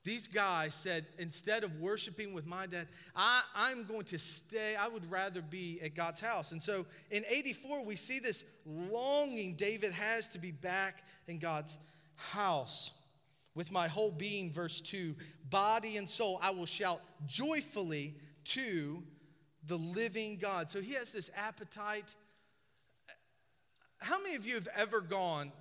These 0.05 0.27
guys 0.27 0.75
said, 0.75 1.07
instead 1.19 1.63
of 1.63 1.81
worshiping 1.81 2.35
with 2.35 2.45
my 2.45 2.67
dad, 2.67 2.89
I, 3.15 3.43
I'm 3.55 3.85
going 3.85 4.05
to 4.07 4.19
stay. 4.19 4.75
I 4.75 4.89
would 4.89 5.09
rather 5.09 5.43
be 5.43 5.81
at 5.81 5.95
God's 5.95 6.21
house. 6.21 6.51
And 6.51 6.61
so 6.61 6.87
in 7.13 7.25
84, 7.29 7.85
we 7.85 7.95
see 7.95 8.19
this 8.19 8.45
longing 8.67 9.55
David 9.55 9.93
has 9.93 10.27
to 10.29 10.41
be 10.41 10.51
back 10.51 11.05
in 11.29 11.39
God's 11.39 11.79
house. 12.17 12.93
With 13.55 13.71
my 13.71 13.87
whole 13.87 14.11
being, 14.11 14.51
verse 14.51 14.81
2, 14.81 15.15
body 15.51 15.99
and 15.99 16.09
soul, 16.09 16.41
I 16.43 16.51
will 16.51 16.67
shout 16.67 16.99
joyfully 17.27 18.17
to 18.45 19.03
the 19.69 19.77
living 19.77 20.39
God. 20.41 20.69
So 20.69 20.81
he 20.81 20.95
has 20.95 21.13
this 21.13 21.31
appetite. 21.37 22.17
How 23.99 24.21
many 24.21 24.35
of 24.35 24.47
you 24.47 24.55
have 24.55 24.69
ever 24.77 25.01
gone? 25.01 25.53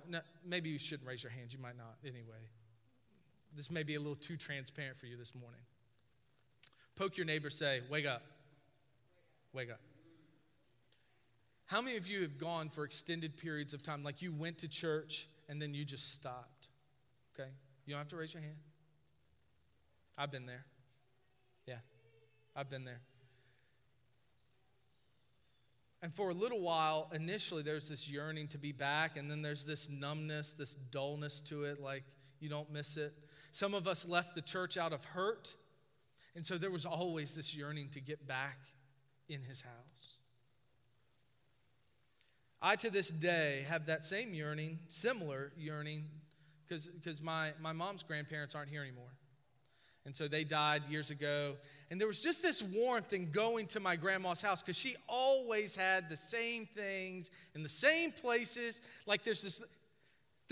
maybe 0.44 0.68
you 0.70 0.80
shouldn't 0.80 1.06
raise 1.06 1.22
your 1.22 1.30
hand, 1.30 1.52
you 1.52 1.60
might 1.60 1.76
not 1.76 1.94
anyway 2.04 2.48
this 3.56 3.70
may 3.70 3.82
be 3.82 3.94
a 3.94 3.98
little 3.98 4.16
too 4.16 4.36
transparent 4.36 4.98
for 4.98 5.06
you 5.06 5.16
this 5.16 5.34
morning. 5.34 5.60
Poke 6.96 7.16
your 7.16 7.26
neighbor, 7.26 7.50
say, 7.50 7.80
Wake 7.90 8.06
up. 8.06 8.22
Wake 9.52 9.70
up. 9.70 9.80
How 11.66 11.80
many 11.80 11.96
of 11.96 12.06
you 12.06 12.22
have 12.22 12.38
gone 12.38 12.68
for 12.68 12.84
extended 12.84 13.36
periods 13.36 13.72
of 13.72 13.82
time, 13.82 14.02
like 14.02 14.20
you 14.20 14.32
went 14.32 14.58
to 14.58 14.68
church 14.68 15.26
and 15.48 15.60
then 15.60 15.74
you 15.74 15.84
just 15.84 16.14
stopped? 16.14 16.68
Okay? 17.34 17.48
You 17.86 17.92
don't 17.92 17.98
have 17.98 18.08
to 18.08 18.16
raise 18.16 18.34
your 18.34 18.42
hand. 18.42 18.56
I've 20.18 20.30
been 20.30 20.46
there. 20.46 20.64
Yeah, 21.66 21.78
I've 22.54 22.68
been 22.68 22.84
there. 22.84 23.00
And 26.02 26.12
for 26.12 26.30
a 26.30 26.34
little 26.34 26.60
while, 26.60 27.08
initially, 27.14 27.62
there's 27.62 27.88
this 27.88 28.08
yearning 28.08 28.48
to 28.48 28.58
be 28.58 28.72
back, 28.72 29.16
and 29.16 29.30
then 29.30 29.40
there's 29.40 29.64
this 29.64 29.88
numbness, 29.88 30.52
this 30.52 30.74
dullness 30.74 31.40
to 31.42 31.62
it, 31.64 31.80
like 31.80 32.02
you 32.40 32.48
don't 32.48 32.70
miss 32.72 32.96
it. 32.96 33.14
Some 33.52 33.74
of 33.74 33.86
us 33.86 34.06
left 34.08 34.34
the 34.34 34.40
church 34.42 34.76
out 34.76 34.92
of 34.92 35.04
hurt, 35.04 35.54
and 36.34 36.44
so 36.44 36.58
there 36.58 36.70
was 36.70 36.84
always 36.84 37.34
this 37.34 37.54
yearning 37.54 37.90
to 37.90 38.00
get 38.00 38.26
back 38.26 38.58
in 39.28 39.42
his 39.42 39.60
house. 39.60 40.16
I, 42.62 42.76
to 42.76 42.90
this 42.90 43.10
day, 43.10 43.64
have 43.68 43.86
that 43.86 44.04
same 44.04 44.32
yearning, 44.32 44.78
similar 44.88 45.52
yearning, 45.58 46.04
because 46.66 47.20
my, 47.20 47.50
my 47.60 47.72
mom's 47.72 48.02
grandparents 48.02 48.54
aren't 48.54 48.70
here 48.70 48.82
anymore. 48.82 49.12
And 50.06 50.16
so 50.16 50.28
they 50.28 50.44
died 50.44 50.82
years 50.88 51.10
ago. 51.10 51.54
And 51.90 52.00
there 52.00 52.08
was 52.08 52.22
just 52.22 52.42
this 52.42 52.62
warmth 52.62 53.12
in 53.12 53.30
going 53.30 53.66
to 53.68 53.80
my 53.80 53.96
grandma's 53.96 54.40
house 54.40 54.62
because 54.62 54.78
she 54.78 54.96
always 55.08 55.74
had 55.74 56.08
the 56.08 56.16
same 56.16 56.66
things 56.74 57.30
in 57.54 57.62
the 57.62 57.68
same 57.68 58.12
places. 58.12 58.80
Like 59.06 59.22
there's 59.24 59.42
this 59.42 59.62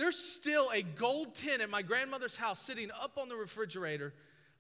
there's 0.00 0.16
still 0.16 0.71
a 0.73 0.83
gold 0.83 1.35
tin 1.35 1.61
at 1.61 1.71
my 1.71 1.83
grandmother's 1.83 2.37
house 2.37 2.59
sitting 2.59 2.90
up 3.00 3.19
on 3.19 3.28
the 3.28 3.37
refrigerator 3.37 4.12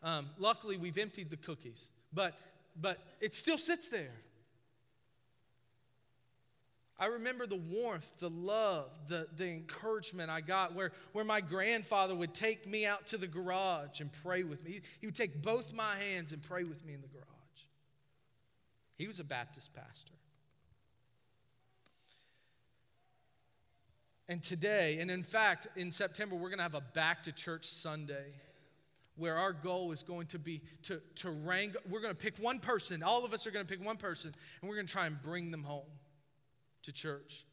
Um, 0.02 0.30
luckily, 0.38 0.76
we've 0.76 0.98
emptied 0.98 1.30
the 1.30 1.36
cookies, 1.36 1.88
but, 2.12 2.34
but 2.80 2.98
it 3.20 3.34
still 3.34 3.58
sits 3.58 3.88
there. 3.88 4.14
I 6.98 7.06
remember 7.06 7.46
the 7.46 7.56
warmth, 7.56 8.10
the 8.18 8.28
love, 8.28 8.90
the, 9.08 9.26
the 9.36 9.48
encouragement 9.48 10.30
I 10.30 10.42
got 10.42 10.74
where, 10.74 10.92
where 11.12 11.24
my 11.24 11.40
grandfather 11.40 12.14
would 12.14 12.34
take 12.34 12.66
me 12.66 12.84
out 12.84 13.06
to 13.06 13.16
the 13.16 13.26
garage 13.26 14.00
and 14.00 14.10
pray 14.22 14.42
with 14.42 14.62
me. 14.62 14.80
He 15.00 15.06
would 15.06 15.14
take 15.14 15.42
both 15.42 15.72
my 15.74 15.96
hands 15.96 16.32
and 16.32 16.42
pray 16.42 16.64
with 16.64 16.84
me 16.84 16.92
in 16.92 17.00
the 17.00 17.08
garage. 17.08 17.26
He 18.96 19.06
was 19.06 19.18
a 19.18 19.24
Baptist 19.24 19.72
pastor. 19.72 20.12
And 24.30 24.40
today, 24.40 24.98
and 25.00 25.10
in 25.10 25.24
fact, 25.24 25.66
in 25.74 25.90
September, 25.90 26.36
we're 26.36 26.50
going 26.50 26.60
to 26.60 26.62
have 26.62 26.76
a 26.76 26.84
back 26.94 27.24
to 27.24 27.32
church 27.32 27.64
Sunday 27.64 28.32
where 29.16 29.36
our 29.36 29.52
goal 29.52 29.90
is 29.90 30.04
going 30.04 30.28
to 30.28 30.38
be 30.38 30.62
to, 30.84 31.02
to 31.16 31.30
rank. 31.30 31.76
We're 31.90 32.00
going 32.00 32.14
to 32.14 32.18
pick 32.18 32.38
one 32.38 32.60
person. 32.60 33.02
All 33.02 33.24
of 33.24 33.32
us 33.32 33.44
are 33.48 33.50
going 33.50 33.66
to 33.66 33.68
pick 33.68 33.84
one 33.84 33.96
person, 33.96 34.32
and 34.60 34.68
we're 34.68 34.76
going 34.76 34.86
to 34.86 34.92
try 34.92 35.06
and 35.06 35.20
bring 35.20 35.50
them 35.50 35.64
home 35.64 35.90
to 36.84 36.92
church, 36.92 37.44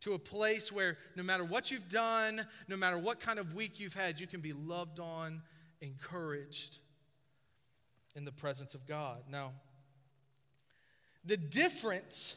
to 0.00 0.14
a 0.14 0.18
place 0.18 0.72
where 0.72 0.96
no 1.14 1.22
matter 1.22 1.44
what 1.44 1.70
you've 1.70 1.88
done, 1.88 2.44
no 2.66 2.76
matter 2.76 2.98
what 2.98 3.20
kind 3.20 3.38
of 3.38 3.54
week 3.54 3.78
you've 3.78 3.94
had, 3.94 4.18
you 4.18 4.26
can 4.26 4.40
be 4.40 4.52
loved 4.52 4.98
on, 4.98 5.40
encouraged 5.82 6.80
in 8.16 8.24
the 8.24 8.32
presence 8.32 8.74
of 8.74 8.84
God. 8.88 9.22
Now, 9.30 9.52
the 11.24 11.36
difference 11.36 12.36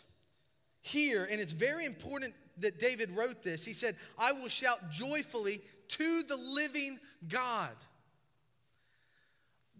here, 0.81 1.27
and 1.29 1.41
it's 1.41 1.51
very 1.51 1.85
important 1.85 2.33
that 2.59 2.79
David 2.79 3.11
wrote 3.11 3.43
this, 3.43 3.63
he 3.63 3.73
said, 3.73 3.95
I 4.17 4.31
will 4.31 4.47
shout 4.47 4.77
joyfully 4.91 5.61
to 5.89 6.23
the 6.23 6.37
living 6.37 6.99
God. 7.27 7.75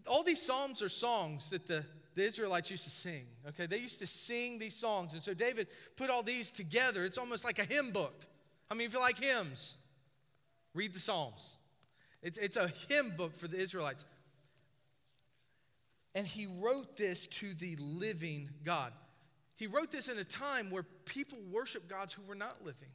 All 0.06 0.24
these 0.24 0.42
psalms 0.42 0.82
are 0.82 0.90
songs 0.90 1.50
that 1.50 1.68
the 1.68 1.86
the 2.18 2.24
Israelites 2.24 2.72
used 2.72 2.84
to 2.86 2.90
sing. 2.90 3.28
Okay, 3.50 3.68
they 3.68 3.78
used 3.78 4.00
to 4.00 4.08
sing 4.08 4.58
these 4.58 4.76
songs. 4.76 5.14
And 5.14 5.22
so 5.22 5.36
David 5.36 5.68
put 5.96 6.10
all 6.10 6.24
these 6.24 6.50
together. 6.50 7.06
It's 7.06 7.20
almost 7.20 7.46
like 7.46 7.60
a 7.60 7.64
hymn 7.64 7.92
book. 7.92 8.26
I 8.72 8.74
mean, 8.74 8.88
if 8.88 8.94
you 8.94 9.00
like 9.00 9.20
hymns, 9.20 9.78
read 10.74 10.94
the 10.94 11.00
Psalms. 11.00 11.58
It's, 12.24 12.40
it's 12.40 12.56
a 12.56 12.70
hymn 12.90 13.14
book 13.16 13.36
for 13.36 13.48
the 13.48 13.60
Israelites. 13.60 14.04
And 16.16 16.26
he 16.26 16.48
wrote 16.60 16.98
this 16.98 17.28
to 17.28 17.54
the 17.54 17.76
living 17.78 18.50
God. 18.64 18.94
He 19.58 19.68
wrote 19.68 19.92
this 19.92 20.08
in 20.08 20.18
a 20.20 20.24
time 20.24 20.70
where 20.70 20.84
people 21.06 21.40
worship 21.52 21.90
gods 21.90 22.14
who 22.14 22.22
were 22.22 22.36
not 22.36 22.64
living. 22.64 22.90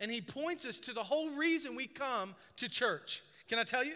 And 0.00 0.10
he 0.10 0.20
points 0.20 0.66
us 0.66 0.78
to 0.80 0.92
the 0.92 1.02
whole 1.02 1.36
reason 1.36 1.74
we 1.74 1.86
come 1.86 2.34
to 2.56 2.68
church. 2.68 3.22
Can 3.48 3.58
I 3.58 3.64
tell 3.64 3.84
you? 3.84 3.94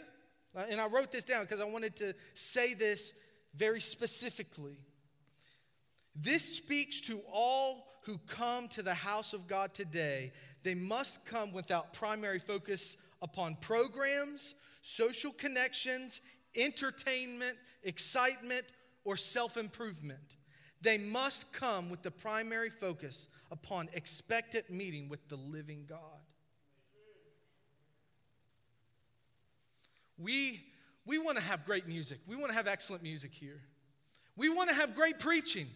Uh, 0.56 0.64
and 0.70 0.80
I 0.80 0.86
wrote 0.86 1.10
this 1.10 1.24
down 1.24 1.44
because 1.44 1.60
I 1.60 1.64
wanted 1.64 1.96
to 1.96 2.14
say 2.34 2.74
this 2.74 3.14
very 3.54 3.80
specifically. 3.80 4.78
This 6.14 6.56
speaks 6.56 7.00
to 7.02 7.20
all 7.30 7.84
who 8.04 8.18
come 8.26 8.68
to 8.68 8.82
the 8.82 8.94
house 8.94 9.32
of 9.32 9.46
God 9.46 9.74
today. 9.74 10.32
They 10.62 10.74
must 10.74 11.26
come 11.26 11.52
without 11.52 11.92
primary 11.92 12.38
focus 12.38 12.98
upon 13.20 13.56
programs, 13.56 14.54
social 14.80 15.32
connections, 15.32 16.20
entertainment, 16.56 17.56
excitement, 17.82 18.64
or 19.04 19.16
self 19.16 19.56
improvement. 19.56 20.36
They 20.82 20.98
must 20.98 21.52
come 21.52 21.88
with 21.90 22.02
the 22.02 22.10
primary 22.10 22.68
focus 22.68 23.28
upon 23.50 23.88
expectant 23.92 24.68
meeting 24.68 25.08
with 25.08 25.28
the 25.28 25.36
living 25.36 25.84
God. 25.88 25.98
We 30.18 30.60
we 31.04 31.18
want 31.18 31.36
to 31.36 31.42
have 31.42 31.64
great 31.64 31.88
music. 31.88 32.18
We 32.26 32.36
want 32.36 32.48
to 32.50 32.56
have 32.56 32.66
excellent 32.66 33.02
music 33.02 33.34
here. 33.34 33.60
We 34.36 34.48
want 34.48 34.68
to 34.68 34.74
have 34.74 34.94
great 34.94 35.18
preaching. 35.18 35.66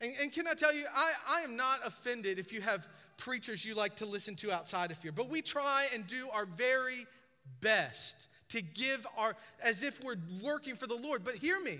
And, 0.00 0.12
and 0.20 0.32
can 0.32 0.46
I 0.46 0.54
tell 0.54 0.72
you, 0.72 0.84
I, 0.94 1.12
I 1.28 1.40
am 1.40 1.56
not 1.56 1.80
offended 1.84 2.38
if 2.38 2.52
you 2.52 2.60
have 2.60 2.84
preachers 3.16 3.64
you 3.64 3.74
like 3.74 3.96
to 3.96 4.06
listen 4.06 4.36
to 4.36 4.52
outside 4.52 4.90
of 4.90 5.02
here, 5.02 5.12
but 5.12 5.28
we 5.28 5.42
try 5.42 5.86
and 5.92 6.06
do 6.06 6.28
our 6.32 6.46
very 6.46 7.06
best 7.60 8.28
to 8.50 8.62
give 8.62 9.06
our, 9.16 9.34
as 9.62 9.82
if 9.82 10.02
we're 10.04 10.16
working 10.42 10.76
for 10.76 10.86
the 10.86 10.94
Lord. 10.94 11.24
But 11.24 11.34
hear 11.34 11.60
me. 11.60 11.78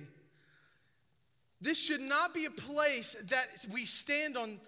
This 1.65 1.79
should 1.79 2.03
not 2.03 2.35
be 2.35 2.45
a 2.45 2.51
place 2.51 3.15
that 3.31 3.47
we 3.73 3.87
stand 3.87 4.37
on 4.37 4.61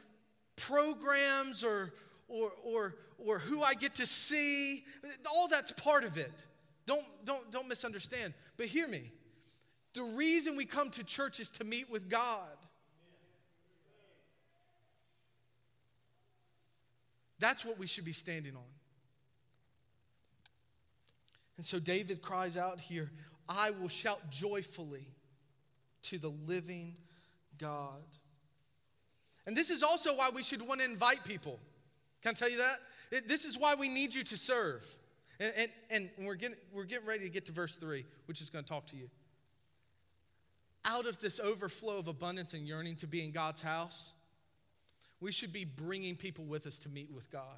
programs 0.56 1.62
or, 1.62 1.92
or, 2.26 2.52
or, 2.64 2.94
or 3.18 3.38
who 3.38 3.62
I 3.62 3.74
get 3.74 3.96
to 3.96 4.06
see. 4.06 4.82
All 5.30 5.46
that's 5.46 5.72
part 5.72 6.04
of 6.04 6.16
it. 6.16 6.46
Don't, 6.86 7.04
don't, 7.26 7.52
don't 7.52 7.68
misunderstand. 7.68 8.32
But 8.56 8.66
hear 8.66 8.88
me. 8.88 9.12
The 9.92 10.04
reason 10.04 10.56
we 10.56 10.64
come 10.64 10.88
to 10.92 11.04
church 11.04 11.38
is 11.38 11.50
to 11.50 11.64
meet 11.64 11.90
with 11.90 12.08
God. 12.08 12.48
That's 17.38 17.62
what 17.62 17.78
we 17.78 17.86
should 17.86 18.06
be 18.06 18.12
standing 18.12 18.56
on. 18.56 18.62
And 21.58 21.66
so 21.66 21.78
David 21.78 22.22
cries 22.22 22.56
out 22.56 22.80
here, 22.80 23.10
I 23.50 23.70
will 23.70 23.90
shout 23.90 24.30
joyfully 24.30 25.08
to 26.06 26.18
the 26.18 26.28
living 26.28 26.94
God. 27.58 28.02
And 29.46 29.56
this 29.56 29.70
is 29.70 29.82
also 29.82 30.14
why 30.16 30.30
we 30.34 30.42
should 30.42 30.66
want 30.66 30.80
to 30.80 30.86
invite 30.86 31.24
people. 31.24 31.58
Can 32.22 32.30
I 32.30 32.32
tell 32.34 32.50
you 32.50 32.58
that? 32.58 33.28
This 33.28 33.44
is 33.44 33.58
why 33.58 33.74
we 33.74 33.88
need 33.88 34.14
you 34.14 34.24
to 34.24 34.36
serve. 34.36 34.84
And, 35.38 35.70
and, 35.90 36.10
and 36.18 36.26
we're, 36.26 36.34
getting, 36.34 36.56
we're 36.72 36.84
getting 36.84 37.06
ready 37.06 37.24
to 37.24 37.30
get 37.30 37.46
to 37.46 37.52
verse 37.52 37.76
3, 37.76 38.04
which 38.26 38.40
is 38.40 38.50
going 38.50 38.64
to 38.64 38.68
talk 38.68 38.86
to 38.86 38.96
you. 38.96 39.08
Out 40.84 41.06
of 41.06 41.20
this 41.20 41.38
overflow 41.40 41.98
of 41.98 42.08
abundance 42.08 42.54
and 42.54 42.66
yearning 42.66 42.96
to 42.96 43.06
be 43.06 43.24
in 43.24 43.32
God's 43.32 43.60
house, 43.60 44.14
we 45.20 45.32
should 45.32 45.52
be 45.52 45.64
bringing 45.64 46.16
people 46.16 46.44
with 46.44 46.66
us 46.66 46.78
to 46.80 46.88
meet 46.88 47.10
with 47.12 47.30
God. 47.30 47.56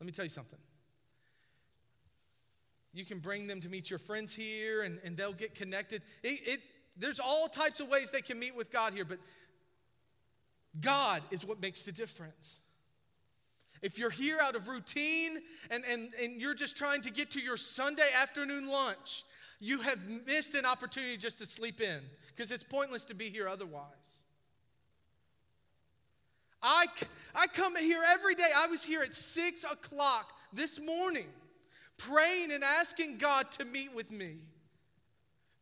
Let 0.00 0.06
me 0.06 0.12
tell 0.12 0.24
you 0.24 0.30
something. 0.30 0.58
You 2.96 3.04
can 3.04 3.18
bring 3.18 3.46
them 3.46 3.60
to 3.60 3.68
meet 3.68 3.90
your 3.90 3.98
friends 3.98 4.34
here 4.34 4.80
and, 4.80 4.98
and 5.04 5.18
they'll 5.18 5.34
get 5.34 5.54
connected. 5.54 6.00
It, 6.22 6.40
it, 6.48 6.60
there's 6.96 7.20
all 7.20 7.46
types 7.46 7.78
of 7.78 7.88
ways 7.88 8.10
they 8.10 8.22
can 8.22 8.38
meet 8.38 8.56
with 8.56 8.72
God 8.72 8.94
here, 8.94 9.04
but 9.04 9.18
God 10.80 11.22
is 11.30 11.44
what 11.44 11.60
makes 11.60 11.82
the 11.82 11.92
difference. 11.92 12.60
If 13.82 13.98
you're 13.98 14.08
here 14.08 14.38
out 14.40 14.54
of 14.54 14.66
routine 14.66 15.36
and, 15.70 15.84
and, 15.84 16.14
and 16.22 16.40
you're 16.40 16.54
just 16.54 16.74
trying 16.74 17.02
to 17.02 17.10
get 17.10 17.30
to 17.32 17.38
your 17.38 17.58
Sunday 17.58 18.08
afternoon 18.18 18.66
lunch, 18.66 19.24
you 19.60 19.82
have 19.82 19.98
missed 20.26 20.54
an 20.54 20.64
opportunity 20.64 21.18
just 21.18 21.36
to 21.40 21.44
sleep 21.44 21.82
in 21.82 22.00
because 22.34 22.50
it's 22.50 22.62
pointless 22.62 23.04
to 23.04 23.14
be 23.14 23.28
here 23.28 23.46
otherwise. 23.46 24.24
I, 26.62 26.86
I 27.34 27.46
come 27.48 27.76
here 27.76 28.02
every 28.14 28.34
day. 28.34 28.48
I 28.56 28.68
was 28.68 28.82
here 28.82 29.02
at 29.02 29.12
6 29.12 29.64
o'clock 29.64 30.28
this 30.54 30.80
morning 30.80 31.26
praying 31.98 32.52
and 32.52 32.62
asking 32.62 33.18
God 33.18 33.50
to 33.52 33.64
meet 33.64 33.94
with 33.94 34.10
me 34.10 34.38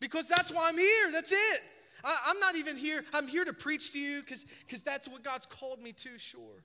because 0.00 0.28
that's 0.28 0.52
why 0.52 0.68
I'm 0.68 0.78
here. 0.78 1.10
That's 1.12 1.32
it. 1.32 1.60
I, 2.04 2.30
am 2.30 2.38
not 2.38 2.56
even 2.56 2.76
here. 2.76 3.04
I'm 3.14 3.26
here 3.26 3.44
to 3.44 3.52
preach 3.52 3.92
to 3.92 3.98
you 3.98 4.20
because 4.20 4.82
that's 4.82 5.08
what 5.08 5.22
God's 5.22 5.46
called 5.46 5.80
me 5.80 5.92
to, 5.92 6.18
sure. 6.18 6.64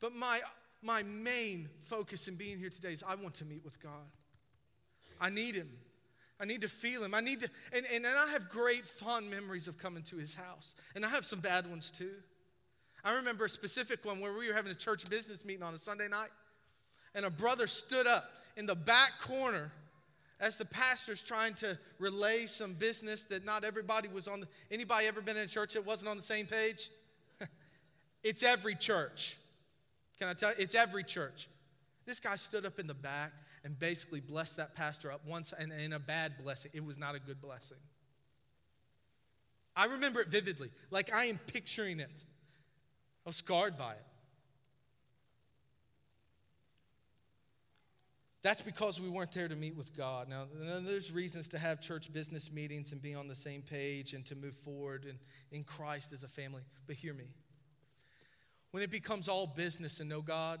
But 0.00 0.14
my, 0.14 0.40
my 0.82 1.02
main 1.02 1.68
focus 1.84 2.28
in 2.28 2.34
being 2.34 2.58
here 2.58 2.70
today 2.70 2.92
is 2.92 3.02
I 3.06 3.14
want 3.14 3.34
to 3.34 3.44
meet 3.44 3.64
with 3.64 3.80
God. 3.82 4.08
I 5.20 5.30
need 5.30 5.54
Him. 5.54 5.70
I 6.40 6.46
need 6.46 6.62
to 6.62 6.68
feel 6.68 7.04
Him. 7.04 7.14
I 7.14 7.20
need 7.20 7.40
to, 7.40 7.48
and, 7.74 7.86
and, 7.86 8.04
and 8.04 8.18
I 8.18 8.30
have 8.32 8.48
great 8.48 8.86
fond 8.86 9.30
memories 9.30 9.68
of 9.68 9.78
coming 9.78 10.02
to 10.04 10.16
His 10.16 10.34
house. 10.34 10.74
And 10.94 11.04
I 11.04 11.08
have 11.08 11.24
some 11.24 11.40
bad 11.40 11.66
ones 11.66 11.90
too. 11.90 12.12
I 13.04 13.14
remember 13.16 13.46
a 13.46 13.48
specific 13.48 14.04
one 14.04 14.20
where 14.20 14.32
we 14.34 14.48
were 14.48 14.54
having 14.54 14.72
a 14.72 14.74
church 14.74 15.08
business 15.08 15.44
meeting 15.44 15.62
on 15.62 15.74
a 15.74 15.78
Sunday 15.78 16.08
night, 16.08 16.28
and 17.14 17.24
a 17.24 17.30
brother 17.30 17.66
stood 17.66 18.06
up 18.06 18.24
in 18.56 18.66
the 18.66 18.74
back 18.74 19.12
corner 19.20 19.72
as 20.40 20.56
the 20.56 20.64
pastor's 20.64 21.22
trying 21.22 21.54
to 21.54 21.78
relay 21.98 22.46
some 22.46 22.74
business 22.74 23.24
that 23.24 23.44
not 23.44 23.64
everybody 23.64 24.08
was 24.08 24.26
on. 24.26 24.40
The, 24.40 24.48
anybody 24.70 25.06
ever 25.06 25.20
been 25.20 25.36
in 25.36 25.44
a 25.44 25.48
church 25.48 25.74
that 25.74 25.84
wasn't 25.84 26.08
on 26.08 26.16
the 26.16 26.22
same 26.22 26.46
page? 26.46 26.88
it's 28.22 28.42
every 28.42 28.74
church. 28.74 29.36
Can 30.18 30.28
I 30.28 30.34
tell 30.34 30.50
you? 30.50 30.56
It's 30.58 30.74
every 30.74 31.04
church. 31.04 31.48
This 32.06 32.20
guy 32.20 32.36
stood 32.36 32.64
up 32.64 32.78
in 32.78 32.86
the 32.86 32.94
back 32.94 33.32
and 33.64 33.78
basically 33.78 34.20
blessed 34.20 34.56
that 34.56 34.74
pastor 34.74 35.12
up 35.12 35.20
once 35.26 35.52
and 35.58 35.72
in 35.72 35.92
a 35.92 35.98
bad 35.98 36.32
blessing. 36.42 36.70
It 36.74 36.84
was 36.84 36.98
not 36.98 37.14
a 37.14 37.20
good 37.20 37.40
blessing. 37.40 37.76
I 39.76 39.86
remember 39.86 40.20
it 40.20 40.28
vividly, 40.28 40.70
like 40.90 41.12
I 41.12 41.26
am 41.26 41.38
picturing 41.46 42.00
it. 42.00 42.24
I 43.24 43.28
was 43.28 43.36
scarred 43.36 43.78
by 43.78 43.92
it. 43.92 44.04
That's 48.42 48.62
because 48.62 48.98
we 48.98 49.08
weren't 49.08 49.32
there 49.32 49.48
to 49.48 49.56
meet 49.56 49.76
with 49.76 49.94
God. 49.94 50.28
Now, 50.28 50.46
there's 50.80 51.12
reasons 51.12 51.46
to 51.48 51.58
have 51.58 51.80
church 51.80 52.10
business 52.10 52.50
meetings 52.50 52.92
and 52.92 53.02
be 53.02 53.14
on 53.14 53.28
the 53.28 53.34
same 53.34 53.60
page 53.60 54.14
and 54.14 54.24
to 54.26 54.34
move 54.34 54.56
forward 54.56 55.04
in, 55.04 55.18
in 55.56 55.62
Christ 55.62 56.14
as 56.14 56.22
a 56.22 56.28
family. 56.28 56.62
But 56.86 56.96
hear 56.96 57.12
me. 57.12 57.26
When 58.70 58.82
it 58.82 58.90
becomes 58.90 59.28
all 59.28 59.46
business 59.46 60.00
and 60.00 60.08
no 60.08 60.22
God, 60.22 60.60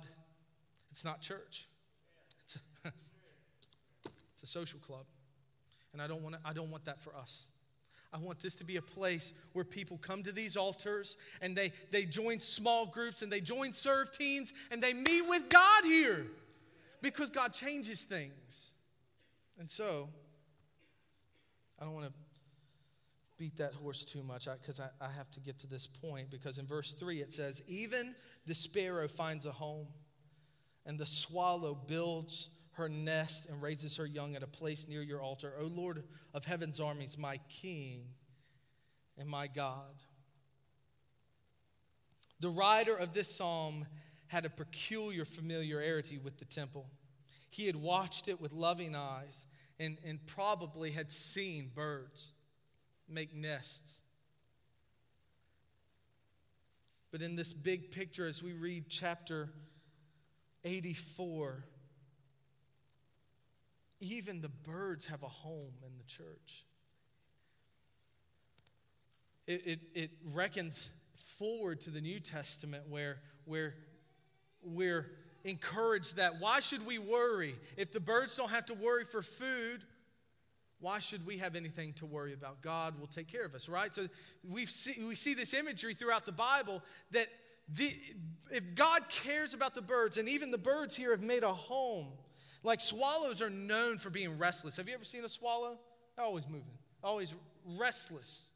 it's 0.90 1.04
not 1.04 1.22
church. 1.22 1.68
It's 2.44 2.56
a, 2.56 2.88
it's 4.34 4.42
a 4.42 4.46
social 4.46 4.80
club. 4.80 5.06
And 5.94 6.02
I 6.02 6.06
don't 6.06 6.22
want, 6.22 6.34
to, 6.34 6.40
I 6.44 6.52
don't 6.52 6.70
want 6.70 6.84
that 6.84 7.02
for 7.02 7.16
us. 7.16 7.48
I 8.12 8.18
want 8.18 8.40
this 8.40 8.54
to 8.56 8.64
be 8.64 8.76
a 8.76 8.82
place 8.82 9.32
where 9.52 9.64
people 9.64 9.96
come 9.98 10.22
to 10.24 10.32
these 10.32 10.56
altars 10.56 11.16
and 11.40 11.56
they, 11.56 11.72
they 11.92 12.04
join 12.04 12.40
small 12.40 12.84
groups 12.84 13.22
and 13.22 13.32
they 13.32 13.40
join 13.40 13.72
serve 13.72 14.10
teams 14.12 14.52
and 14.70 14.82
they 14.82 14.92
meet 14.92 15.22
with 15.28 15.48
God 15.48 15.84
here 15.84 16.26
because 17.02 17.30
God 17.30 17.52
changes 17.52 18.04
things. 18.04 18.72
And 19.58 19.68
so, 19.68 20.08
I 21.78 21.84
don't 21.84 21.94
want 21.94 22.06
to 22.06 22.12
beat 23.38 23.56
that 23.56 23.72
horse 23.72 24.04
too 24.04 24.22
much 24.22 24.46
because 24.60 24.80
I, 24.80 24.90
I, 25.00 25.06
I 25.06 25.12
have 25.12 25.30
to 25.30 25.40
get 25.40 25.58
to 25.60 25.66
this 25.66 25.86
point 25.86 26.30
because 26.30 26.58
in 26.58 26.66
verse 26.66 26.92
3 26.92 27.20
it 27.20 27.32
says, 27.32 27.62
Even 27.66 28.14
the 28.46 28.54
sparrow 28.54 29.08
finds 29.08 29.46
a 29.46 29.52
home, 29.52 29.86
and 30.86 30.98
the 30.98 31.06
swallow 31.06 31.74
builds 31.74 32.50
her 32.72 32.88
nest 32.88 33.46
and 33.46 33.60
raises 33.60 33.96
her 33.96 34.06
young 34.06 34.36
at 34.36 34.42
a 34.42 34.46
place 34.46 34.88
near 34.88 35.02
your 35.02 35.20
altar. 35.20 35.54
O 35.60 35.64
Lord 35.64 36.04
of 36.34 36.44
heaven's 36.44 36.80
armies, 36.80 37.18
my 37.18 37.38
King 37.48 38.04
and 39.18 39.28
my 39.28 39.46
God. 39.46 40.02
The 42.40 42.48
writer 42.48 42.96
of 42.96 43.12
this 43.12 43.34
psalm 43.34 43.86
had 44.30 44.44
a 44.44 44.48
peculiar 44.48 45.24
familiarity 45.24 46.16
with 46.16 46.38
the 46.38 46.44
temple. 46.44 46.86
He 47.48 47.66
had 47.66 47.74
watched 47.74 48.28
it 48.28 48.40
with 48.40 48.52
loving 48.52 48.94
eyes 48.94 49.44
and, 49.80 49.98
and 50.06 50.24
probably 50.24 50.92
had 50.92 51.10
seen 51.10 51.72
birds 51.74 52.32
make 53.08 53.34
nests. 53.34 54.02
But 57.10 57.22
in 57.22 57.34
this 57.34 57.52
big 57.52 57.90
picture, 57.90 58.24
as 58.24 58.40
we 58.40 58.52
read 58.52 58.84
chapter 58.88 59.48
84, 60.62 61.64
even 63.98 64.40
the 64.40 64.48
birds 64.48 65.06
have 65.06 65.24
a 65.24 65.28
home 65.28 65.74
in 65.84 65.98
the 65.98 66.04
church. 66.04 66.64
It, 69.48 69.66
it, 69.66 69.80
it 69.92 70.10
reckons 70.32 70.88
forward 71.36 71.80
to 71.80 71.90
the 71.90 72.00
New 72.00 72.20
Testament 72.20 72.84
where, 72.88 73.18
where 73.44 73.74
we're 74.62 75.06
encouraged 75.44 76.16
that 76.16 76.40
why 76.40 76.60
should 76.60 76.86
we 76.86 76.98
worry? 76.98 77.54
If 77.76 77.92
the 77.92 78.00
birds 78.00 78.36
don't 78.36 78.50
have 78.50 78.66
to 78.66 78.74
worry 78.74 79.04
for 79.04 79.22
food, 79.22 79.84
why 80.80 80.98
should 80.98 81.26
we 81.26 81.36
have 81.38 81.56
anything 81.56 81.92
to 81.94 82.06
worry 82.06 82.32
about? 82.32 82.62
God 82.62 82.98
will 82.98 83.06
take 83.06 83.28
care 83.28 83.44
of 83.44 83.54
us, 83.54 83.68
right? 83.68 83.92
So 83.92 84.06
we 84.48 84.66
see, 84.66 85.02
we 85.04 85.14
see 85.14 85.34
this 85.34 85.52
imagery 85.54 85.94
throughout 85.94 86.24
the 86.24 86.32
Bible 86.32 86.82
that 87.10 87.26
the, 87.68 87.94
if 88.50 88.74
God 88.74 89.02
cares 89.08 89.54
about 89.54 89.74
the 89.74 89.82
birds, 89.82 90.16
and 90.16 90.28
even 90.28 90.50
the 90.50 90.58
birds 90.58 90.96
here 90.96 91.10
have 91.10 91.22
made 91.22 91.44
a 91.44 91.52
home, 91.52 92.08
like 92.62 92.80
swallows 92.80 93.40
are 93.40 93.50
known 93.50 93.98
for 93.98 94.10
being 94.10 94.38
restless. 94.38 94.76
Have 94.76 94.88
you 94.88 94.94
ever 94.94 95.04
seen 95.04 95.24
a 95.24 95.28
swallow? 95.28 95.78
They're 96.16 96.24
always 96.24 96.46
moving, 96.48 96.64
always 97.02 97.34
restless. 97.78 98.48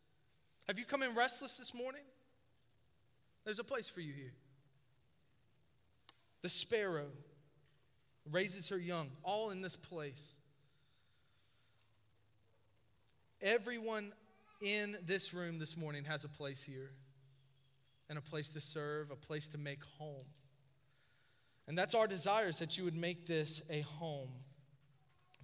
Have 0.67 0.79
you 0.79 0.85
come 0.85 1.03
in 1.03 1.15
restless 1.15 1.57
this 1.59 1.75
morning? 1.75 2.03
There's 3.45 3.59
a 3.59 3.65
place 3.65 3.89
for 3.89 4.01
you 4.01 4.13
here. 4.13 4.33
The 6.45 6.51
sparrow 6.51 7.07
raises 8.31 8.69
her 8.69 8.77
young, 8.77 9.09
all 9.23 9.49
in 9.49 9.63
this 9.63 9.77
place. 9.77 10.37
Everyone 13.41 14.13
in 14.61 14.99
this 15.07 15.33
room 15.33 15.59
this 15.59 15.75
morning 15.75 16.05
has 16.05 16.25
a 16.25 16.29
place 16.29 16.63
here, 16.63 16.91
and 18.11 18.19
a 18.19 18.21
place 18.21 18.51
to 18.51 18.61
serve, 18.61 19.11
a 19.11 19.17
place 19.17 19.49
to 19.49 19.59
make 19.59 19.83
home. 19.99 20.27
And 21.67 21.79
that's 21.79 21.95
our 21.95 22.07
desire 22.07 22.49
is 22.49 22.59
that 22.59 22.77
you 22.77 22.85
would 22.85 22.95
make 22.95 23.27
this 23.27 23.63
a 23.71 23.81
home 23.81 24.29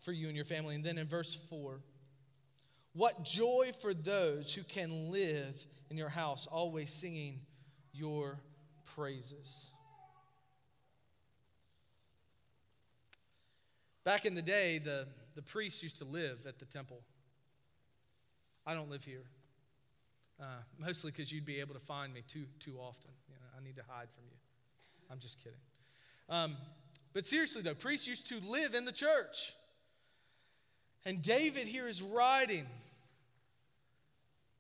for 0.01 0.13
you 0.13 0.27
and 0.27 0.37
your 0.37 0.45
family. 0.45 0.75
And 0.75 0.85
then 0.85 0.99
in 0.99 1.07
verse 1.07 1.35
4, 1.35 1.81
what 2.93 3.25
joy 3.25 3.73
for 3.81 3.95
those 3.95 4.53
who 4.53 4.65
can 4.65 5.11
live 5.11 5.65
in 5.89 5.97
your 5.97 6.11
house, 6.11 6.47
always 6.47 6.91
singing 6.91 7.41
your 7.91 8.39
praises. 8.85 9.73
Back 14.05 14.25
in 14.25 14.35
the 14.35 14.43
day, 14.43 14.79
the, 14.79 15.07
the 15.35 15.43
priests 15.43 15.83
used 15.83 15.99
to 15.99 16.05
live 16.05 16.47
at 16.47 16.59
the 16.59 16.65
temple. 16.65 17.01
I 18.67 18.75
don't 18.75 18.91
live 18.91 19.05
here, 19.05 19.25
uh, 20.41 20.45
mostly 20.79 21.11
because 21.11 21.31
you'd 21.33 21.45
be 21.45 21.61
able 21.61 21.75
to 21.75 21.81
find 21.81 22.13
me 22.13 22.23
too, 22.27 22.45
too 22.59 22.77
often. 22.79 23.11
You 23.29 23.35
know, 23.35 23.47
I 23.59 23.65
need 23.65 23.77
to 23.77 23.83
hide 23.89 24.09
from 24.11 24.25
you. 24.27 24.37
I'm 25.11 25.19
just 25.19 25.39
kidding. 25.43 25.59
Um, 26.29 26.57
but 27.13 27.27
seriously, 27.27 27.63
though, 27.63 27.75
priests 27.75 28.07
used 28.07 28.29
to 28.29 28.39
live 28.41 28.75
in 28.75 28.85
the 28.85 28.93
church. 28.93 29.53
And 31.05 31.23
David 31.23 31.67
here 31.67 31.89
is 31.89 32.03
writing, 32.03 32.67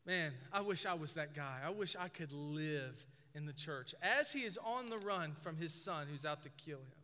Man, 0.07 0.33
I 0.53 0.62
wish 0.62 0.87
I 0.87 0.94
was 0.94 1.14
that 1.14 1.35
guy. 1.35 1.59
I 1.64 1.70
wish 1.70 1.94
I 1.94 2.09
could 2.09 2.33
live 2.33 3.05
in 3.35 3.46
the 3.46 3.53
church 3.53 3.94
as 4.03 4.33
he 4.33 4.40
is 4.40 4.59
on 4.64 4.87
the 4.87 4.98
run 4.98 5.37
from 5.42 5.57
his 5.57 5.72
son 5.72 6.07
who's 6.11 6.24
out 6.24 6.42
to 6.42 6.48
kill 6.50 6.79
him. 6.79 6.99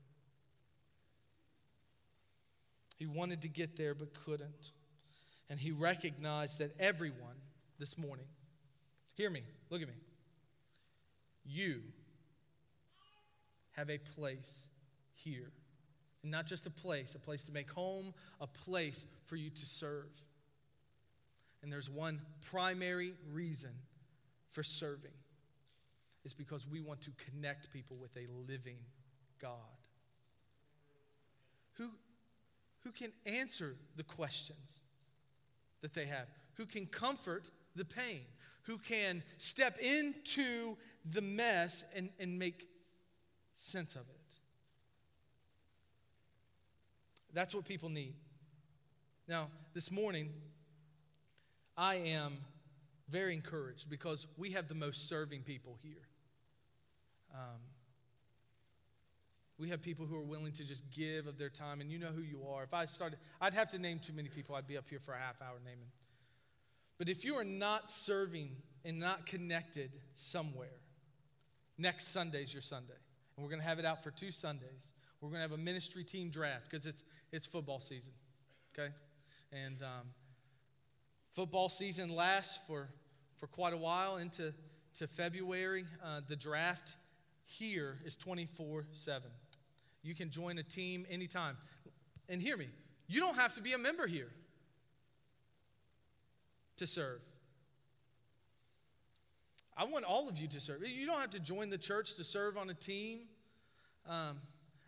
He 2.96 3.06
wanted 3.06 3.42
to 3.42 3.48
get 3.48 3.76
there 3.76 3.94
but 3.94 4.08
couldn't. 4.24 4.72
And 5.48 5.60
he 5.60 5.70
recognized 5.70 6.58
that 6.58 6.72
everyone 6.80 7.36
this 7.78 7.96
morning, 7.96 8.26
hear 9.14 9.30
me, 9.30 9.42
look 9.70 9.82
at 9.82 9.88
me, 9.88 9.94
you 11.44 11.82
have 13.72 13.90
a 13.90 13.98
place 13.98 14.68
here. 15.14 15.52
And 16.22 16.32
not 16.32 16.46
just 16.46 16.66
a 16.66 16.70
place, 16.70 17.14
a 17.14 17.18
place 17.18 17.44
to 17.46 17.52
make 17.52 17.70
home, 17.70 18.12
a 18.40 18.46
place 18.46 19.06
for 19.26 19.36
you 19.36 19.50
to 19.50 19.66
serve. 19.66 20.10
And 21.62 21.70
there's 21.70 21.90
one 21.90 22.20
primary 22.50 23.12
reason 23.32 23.70
for 24.50 24.62
serving 24.62 25.12
is 26.24 26.32
because 26.32 26.66
we 26.66 26.80
want 26.80 27.00
to 27.02 27.10
connect 27.30 27.72
people 27.72 27.96
with 27.96 28.10
a 28.16 28.26
living 28.50 28.78
God. 29.40 29.52
Who, 31.74 31.90
who 32.86 32.92
can 32.92 33.10
answer 33.26 33.74
the 33.96 34.04
questions 34.04 34.80
that 35.82 35.92
they 35.92 36.06
have? 36.06 36.28
Who 36.54 36.66
can 36.66 36.86
comfort 36.86 37.50
the 37.74 37.84
pain? 37.84 38.20
Who 38.62 38.78
can 38.78 39.24
step 39.38 39.76
into 39.78 40.76
the 41.10 41.20
mess 41.20 41.84
and, 41.94 42.10
and 42.20 42.38
make 42.38 42.68
sense 43.54 43.94
of 43.94 44.02
it. 44.02 44.36
That's 47.32 47.54
what 47.54 47.64
people 47.64 47.88
need. 47.88 48.14
Now, 49.28 49.48
this 49.74 49.90
morning, 49.90 50.30
I 51.76 51.96
am 51.96 52.38
very 53.08 53.34
encouraged 53.34 53.90
because 53.90 54.26
we 54.36 54.50
have 54.52 54.68
the 54.68 54.74
most 54.74 55.08
serving 55.08 55.42
people 55.42 55.78
here. 55.82 56.08
Um, 57.34 57.60
we 59.58 59.68
have 59.70 59.80
people 59.80 60.04
who 60.04 60.16
are 60.16 60.22
willing 60.22 60.52
to 60.52 60.64
just 60.64 60.84
give 60.90 61.26
of 61.26 61.38
their 61.38 61.48
time, 61.48 61.80
and 61.80 61.90
you 61.90 61.98
know 61.98 62.10
who 62.14 62.22
you 62.22 62.42
are. 62.48 62.62
If 62.62 62.74
I 62.74 62.84
started, 62.84 63.18
I'd 63.40 63.54
have 63.54 63.70
to 63.70 63.78
name 63.78 63.98
too 63.98 64.12
many 64.12 64.28
people. 64.28 64.54
I'd 64.54 64.66
be 64.66 64.76
up 64.76 64.88
here 64.88 64.98
for 64.98 65.14
a 65.14 65.18
half 65.18 65.40
hour 65.40 65.56
naming. 65.64 65.88
But 66.98 67.08
if 67.08 67.24
you 67.24 67.34
are 67.36 67.44
not 67.44 67.90
serving 67.90 68.50
and 68.84 68.98
not 68.98 69.26
connected 69.26 69.90
somewhere, 70.14 70.80
next 71.78 72.08
Sunday's 72.08 72.52
your 72.52 72.62
Sunday. 72.62 72.94
And 73.36 73.44
we're 73.44 73.50
going 73.50 73.60
to 73.60 73.68
have 73.68 73.78
it 73.78 73.84
out 73.84 74.02
for 74.02 74.10
two 74.10 74.30
Sundays. 74.30 74.92
We're 75.20 75.28
going 75.28 75.42
to 75.42 75.48
have 75.48 75.58
a 75.58 75.62
ministry 75.62 76.04
team 76.04 76.30
draft 76.30 76.70
because 76.70 76.86
it's, 76.86 77.02
it's 77.32 77.46
football 77.46 77.80
season. 77.80 78.12
Okay? 78.78 78.92
And 79.52 79.82
um, 79.82 80.06
football 81.34 81.68
season 81.68 82.14
lasts 82.14 82.60
for, 82.66 82.88
for 83.38 83.46
quite 83.46 83.72
a 83.72 83.78
while 83.78 84.16
into 84.16 84.52
to 84.94 85.06
February. 85.06 85.84
Uh, 86.04 86.20
the 86.26 86.36
draft 86.36 86.96
here 87.44 87.98
is 88.04 88.16
24 88.16 88.86
7. 88.92 89.30
You 90.06 90.14
can 90.14 90.30
join 90.30 90.58
a 90.58 90.62
team 90.62 91.04
anytime. 91.10 91.56
And 92.28 92.40
hear 92.40 92.56
me, 92.56 92.68
you 93.08 93.20
don't 93.20 93.36
have 93.36 93.54
to 93.54 93.60
be 93.60 93.72
a 93.72 93.78
member 93.78 94.06
here 94.06 94.30
to 96.76 96.86
serve. 96.86 97.20
I 99.76 99.84
want 99.84 100.04
all 100.04 100.28
of 100.28 100.38
you 100.38 100.46
to 100.48 100.60
serve. 100.60 100.86
You 100.86 101.06
don't 101.06 101.20
have 101.20 101.30
to 101.30 101.40
join 101.40 101.70
the 101.70 101.78
church 101.78 102.14
to 102.14 102.24
serve 102.24 102.56
on 102.56 102.70
a 102.70 102.74
team. 102.74 103.20
Um, 104.08 104.38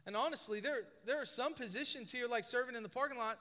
and 0.06 0.16
honestly, 0.16 0.60
there, 0.60 0.82
there 1.04 1.20
are 1.20 1.26
some 1.26 1.52
positions 1.52 2.10
here, 2.10 2.26
like 2.26 2.44
serving 2.44 2.76
in 2.76 2.82
the 2.82 2.88
parking 2.88 3.18
lot. 3.18 3.38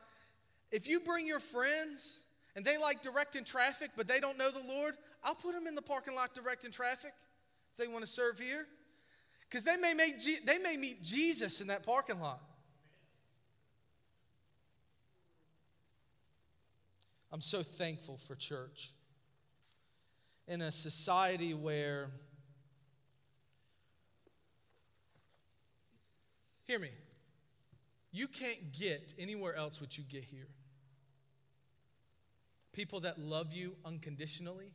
If 0.71 0.87
you 0.87 0.99
bring 0.99 1.25
your 1.27 1.39
friends 1.39 2.21
and 2.55 2.65
they 2.65 2.77
like 2.77 3.01
directing 3.03 3.43
traffic, 3.43 3.91
but 3.95 4.07
they 4.07 4.19
don't 4.19 4.37
know 4.37 4.49
the 4.49 4.67
Lord, 4.67 4.95
I'll 5.23 5.35
put 5.35 5.53
them 5.53 5.67
in 5.67 5.75
the 5.75 5.81
parking 5.81 6.15
lot 6.15 6.33
directing 6.33 6.71
traffic 6.71 7.13
if 7.71 7.77
they 7.77 7.87
want 7.87 8.03
to 8.03 8.09
serve 8.09 8.39
here. 8.39 8.65
Because 9.49 9.63
they, 9.63 9.77
may 9.77 9.93
make 9.93 10.15
they 10.45 10.57
may 10.57 10.75
meet 10.75 11.01
Jesus 11.01 11.61
in 11.61 11.67
that 11.67 11.83
parking 11.83 12.19
lot. 12.19 12.41
I'm 17.31 17.41
so 17.41 17.61
thankful 17.61 18.17
for 18.17 18.35
church 18.35 18.91
in 20.47 20.61
a 20.61 20.71
society 20.71 21.53
where, 21.53 22.09
hear 26.65 26.79
me, 26.79 26.89
You 28.11 28.27
can't 28.27 28.71
get 28.71 29.13
anywhere 29.19 29.55
else 29.55 29.79
what 29.79 29.97
you 29.97 30.03
get 30.03 30.23
here. 30.23 30.47
People 32.73 33.01
that 33.01 33.19
love 33.19 33.53
you 33.53 33.75
unconditionally, 33.85 34.73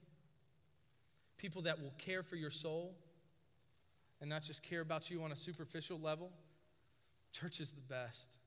people 1.38 1.62
that 1.62 1.80
will 1.80 1.92
care 1.98 2.22
for 2.22 2.37
your 2.37 2.50
soul 2.50 2.94
and 4.22 4.30
not 4.30 4.40
just 4.40 4.62
care 4.62 4.80
about 4.80 5.11
you 5.11 5.22
on 5.24 5.32
a 5.32 5.37
superficial 5.37 5.98
level. 5.98 6.30
Church 7.32 7.61
is 7.61 7.72
the 7.72 7.80
best. 7.80 8.38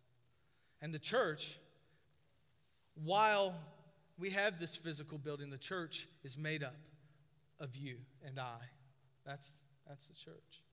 And 0.81 0.93
the 0.93 0.99
church, 0.99 1.59
while 3.03 3.53
we 4.17 4.29
have 4.29 4.57
this 4.57 4.77
physical 4.77 5.17
building, 5.17 5.49
the 5.49 5.57
church 5.57 6.07
is 6.23 6.37
made 6.37 6.63
up 6.63 6.77
of 7.59 7.75
you 7.75 7.97
and 8.25 8.39
I. 8.39 8.55
That's, 9.25 9.51
that's 9.85 10.07
the 10.07 10.13
church. 10.13 10.63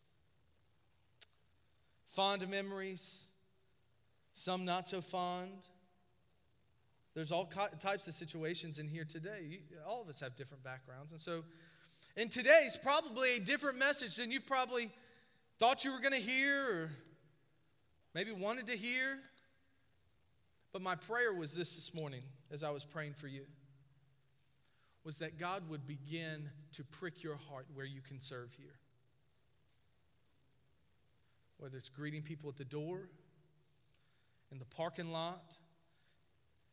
Fond 2.10 2.48
memories, 2.48 3.26
some 4.32 4.64
not 4.64 4.86
so 4.86 5.00
fond. 5.00 5.66
There's 7.14 7.32
all 7.32 7.50
types 7.80 8.06
of 8.06 8.14
situations 8.14 8.78
in 8.78 8.86
here 8.86 9.04
today. 9.04 9.62
All 9.84 10.00
of 10.00 10.08
us 10.08 10.20
have 10.20 10.36
different 10.36 10.62
backgrounds. 10.62 11.10
And 11.10 11.20
so, 11.20 11.42
and 12.16 12.30
today's 12.30 12.78
probably 12.82 13.36
a 13.36 13.40
different 13.40 13.78
message 13.78 14.16
than 14.16 14.30
you've 14.30 14.46
probably 14.46 14.90
thought 15.58 15.84
you 15.84 15.92
were 15.92 16.00
going 16.00 16.12
to 16.12 16.20
hear 16.20 16.60
or 16.60 16.90
maybe 18.14 18.32
wanted 18.32 18.66
to 18.66 18.76
hear. 18.76 19.18
But 20.72 20.82
my 20.82 20.94
prayer 20.94 21.32
was 21.32 21.54
this 21.54 21.74
this 21.74 21.94
morning 21.94 22.22
as 22.50 22.62
I 22.62 22.70
was 22.70 22.84
praying 22.84 23.14
for 23.14 23.28
you 23.28 23.44
was 25.04 25.18
that 25.18 25.38
God 25.38 25.68
would 25.68 25.86
begin 25.86 26.48
to 26.72 26.84
prick 26.84 27.22
your 27.22 27.36
heart 27.48 27.66
where 27.74 27.86
you 27.86 28.00
can 28.00 28.20
serve 28.20 28.52
here. 28.56 28.78
Whether 31.58 31.76
it's 31.76 31.88
greeting 31.88 32.22
people 32.22 32.48
at 32.48 32.56
the 32.56 32.64
door, 32.64 33.08
in 34.52 34.58
the 34.58 34.64
parking 34.66 35.10
lot, 35.10 35.56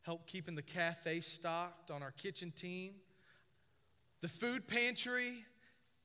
help 0.02 0.28
keeping 0.28 0.56
the 0.56 0.62
cafe 0.62 1.22
stocked 1.22 1.92
on 1.92 2.04
our 2.04 2.12
kitchen 2.12 2.52
team, 2.52 2.94
the 4.22 4.28
food 4.28 4.68
pantry, 4.68 5.44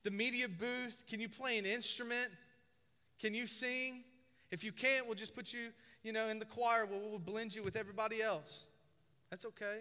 the 0.03 0.11
media 0.11 0.49
booth. 0.49 1.05
Can 1.09 1.21
you 1.21 1.29
play 1.29 1.59
an 1.59 1.67
instrument? 1.67 2.29
Can 3.21 3.35
you 3.35 3.47
sing? 3.47 4.05
If 4.51 4.63
you 4.63 4.73
can't, 4.73 5.07
we'll 5.07 5.15
just 5.15 5.35
put 5.35 5.53
you, 5.53 5.71
you 6.03 6.13
know, 6.13 6.29
in 6.29 6.39
the 6.39 6.45
choir. 6.45 6.87
We'll, 6.87 7.01
we'll 7.11 7.19
blend 7.19 7.55
you 7.55 7.63
with 7.63 7.77
everybody 7.77 8.23
else. 8.23 8.67
That's 9.31 9.45
okay. 9.47 9.81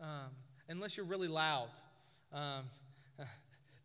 Um, 0.00 0.30
unless 0.68 0.96
you're 0.96 1.06
really 1.06 1.28
loud. 1.28 1.68
Um, 2.32 2.64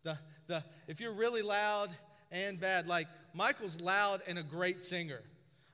the, 0.03 0.17
the, 0.47 0.63
if 0.87 0.99
you're 0.99 1.13
really 1.13 1.41
loud 1.41 1.89
and 2.31 2.59
bad, 2.59 2.87
like 2.87 3.07
Michael's 3.33 3.79
loud 3.79 4.21
and 4.27 4.37
a 4.37 4.43
great 4.43 4.81
singer. 4.83 5.21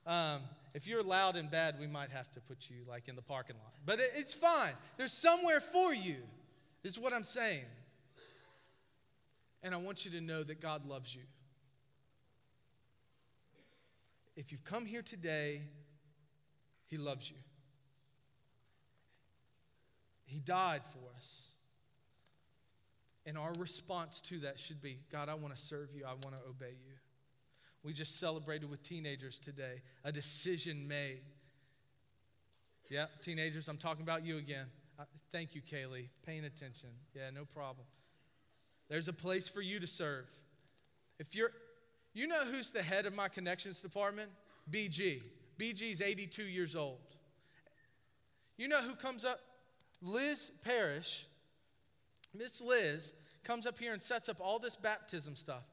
Um, 0.05 0.41
if 0.73 0.87
you're 0.87 1.03
loud 1.03 1.35
and 1.35 1.49
bad, 1.49 1.75
we 1.79 1.87
might 1.87 2.09
have 2.09 2.31
to 2.33 2.41
put 2.41 2.69
you 2.69 2.77
like 2.87 3.07
in 3.07 3.15
the 3.15 3.21
parking 3.21 3.55
lot. 3.63 3.73
But 3.85 3.99
it, 3.99 4.11
it's 4.15 4.33
fine. 4.33 4.73
There's 4.97 5.13
somewhere 5.13 5.61
for 5.61 5.93
you, 5.93 6.17
is 6.83 6.99
what 6.99 7.13
I'm 7.13 7.23
saying. 7.23 7.65
And 9.61 9.73
I 9.73 9.77
want 9.77 10.03
you 10.03 10.11
to 10.11 10.21
know 10.21 10.43
that 10.43 10.59
God 10.61 10.85
loves 10.85 11.15
you. 11.15 11.21
If 14.35 14.51
you've 14.51 14.63
come 14.65 14.85
here 14.85 15.01
today, 15.01 15.61
He 16.87 16.97
loves 16.97 17.29
you. 17.29 17.37
He 20.25 20.39
died 20.39 20.81
for 20.83 20.99
us. 21.15 21.51
And 23.25 23.37
our 23.37 23.51
response 23.57 24.19
to 24.21 24.39
that 24.39 24.59
should 24.59 24.81
be 24.81 24.99
God, 25.11 25.29
I 25.29 25.35
want 25.35 25.55
to 25.55 25.61
serve 25.61 25.89
you, 25.95 26.03
I 26.05 26.09
want 26.09 26.31
to 26.31 26.49
obey 26.49 26.75
you. 26.85 26.95
We 27.83 27.93
just 27.93 28.19
celebrated 28.19 28.69
with 28.69 28.81
teenagers 28.83 29.39
today 29.39 29.81
a 30.03 30.11
decision 30.11 30.87
made. 30.87 31.21
Yeah, 32.89 33.05
teenagers, 33.21 33.69
I'm 33.69 33.77
talking 33.77 34.03
about 34.03 34.25
you 34.25 34.37
again. 34.37 34.65
Thank 35.31 35.55
you, 35.55 35.61
Kaylee. 35.61 36.07
Paying 36.25 36.45
attention. 36.45 36.89
Yeah, 37.15 37.29
no 37.33 37.45
problem. 37.45 37.85
There's 38.89 39.07
a 39.07 39.13
place 39.13 39.47
for 39.47 39.61
you 39.61 39.79
to 39.79 39.87
serve. 39.87 40.25
If 41.19 41.35
you're, 41.35 41.51
you 42.13 42.27
know 42.27 42.43
who's 42.45 42.71
the 42.71 42.81
head 42.81 43.05
of 43.05 43.15
my 43.15 43.27
connections 43.27 43.81
department? 43.81 44.29
BG. 44.71 45.23
BG's 45.59 46.01
82 46.01 46.43
years 46.43 46.75
old. 46.75 46.99
You 48.57 48.67
know 48.67 48.81
who 48.81 48.95
comes 48.95 49.25
up? 49.25 49.39
Liz 50.01 50.51
Parrish, 50.63 51.27
Miss 52.33 52.61
Liz, 52.61 53.13
comes 53.43 53.65
up 53.65 53.77
here 53.77 53.93
and 53.93 54.01
sets 54.01 54.29
up 54.29 54.37
all 54.39 54.59
this 54.59 54.75
baptism 54.75 55.35
stuff 55.35 55.63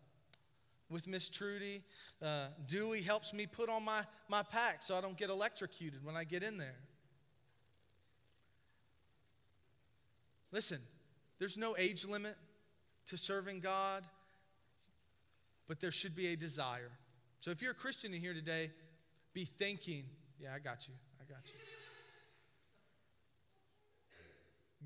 with 0.89 1.07
Miss 1.07 1.29
Trudy. 1.29 1.83
Uh, 2.23 2.47
Dewey 2.67 3.03
helps 3.03 3.33
me 3.33 3.47
put 3.47 3.69
on 3.69 3.85
my, 3.85 4.03
my 4.29 4.43
pack 4.43 4.83
so 4.83 4.97
I 4.97 5.01
don't 5.01 5.17
get 5.17 5.31
electrocuted 5.31 6.05
when 6.05 6.17
I 6.17 6.25
get 6.25 6.43
in 6.43 6.59
there. 6.59 6.77
Listen, 10.53 10.79
there's 11.39 11.57
no 11.57 11.77
age 11.79 12.05
limit 12.05 12.35
to 13.07 13.17
serving 13.17 13.61
God, 13.61 14.05
but 15.69 15.81
there 15.81 15.93
should 15.93 16.17
be 16.17 16.29
a 16.29 16.37
desire. 16.37 16.91
So 17.39 17.51
if 17.51 17.63
you're 17.63 17.73
a 17.73 17.75
Christian 17.75 18.13
in 18.13 18.21
here 18.21 18.35
today, 18.35 18.71
be 19.33 19.45
thinking, 19.45 20.05
yeah, 20.39 20.51
I 20.55 20.59
got 20.59 20.89
you. 20.89 20.95
I 21.21 21.25
got 21.25 21.47
you. 21.47 21.55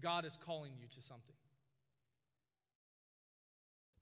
God 0.01 0.25
is 0.25 0.39
calling 0.45 0.73
you 0.79 0.87
to 0.95 1.01
something. 1.01 1.35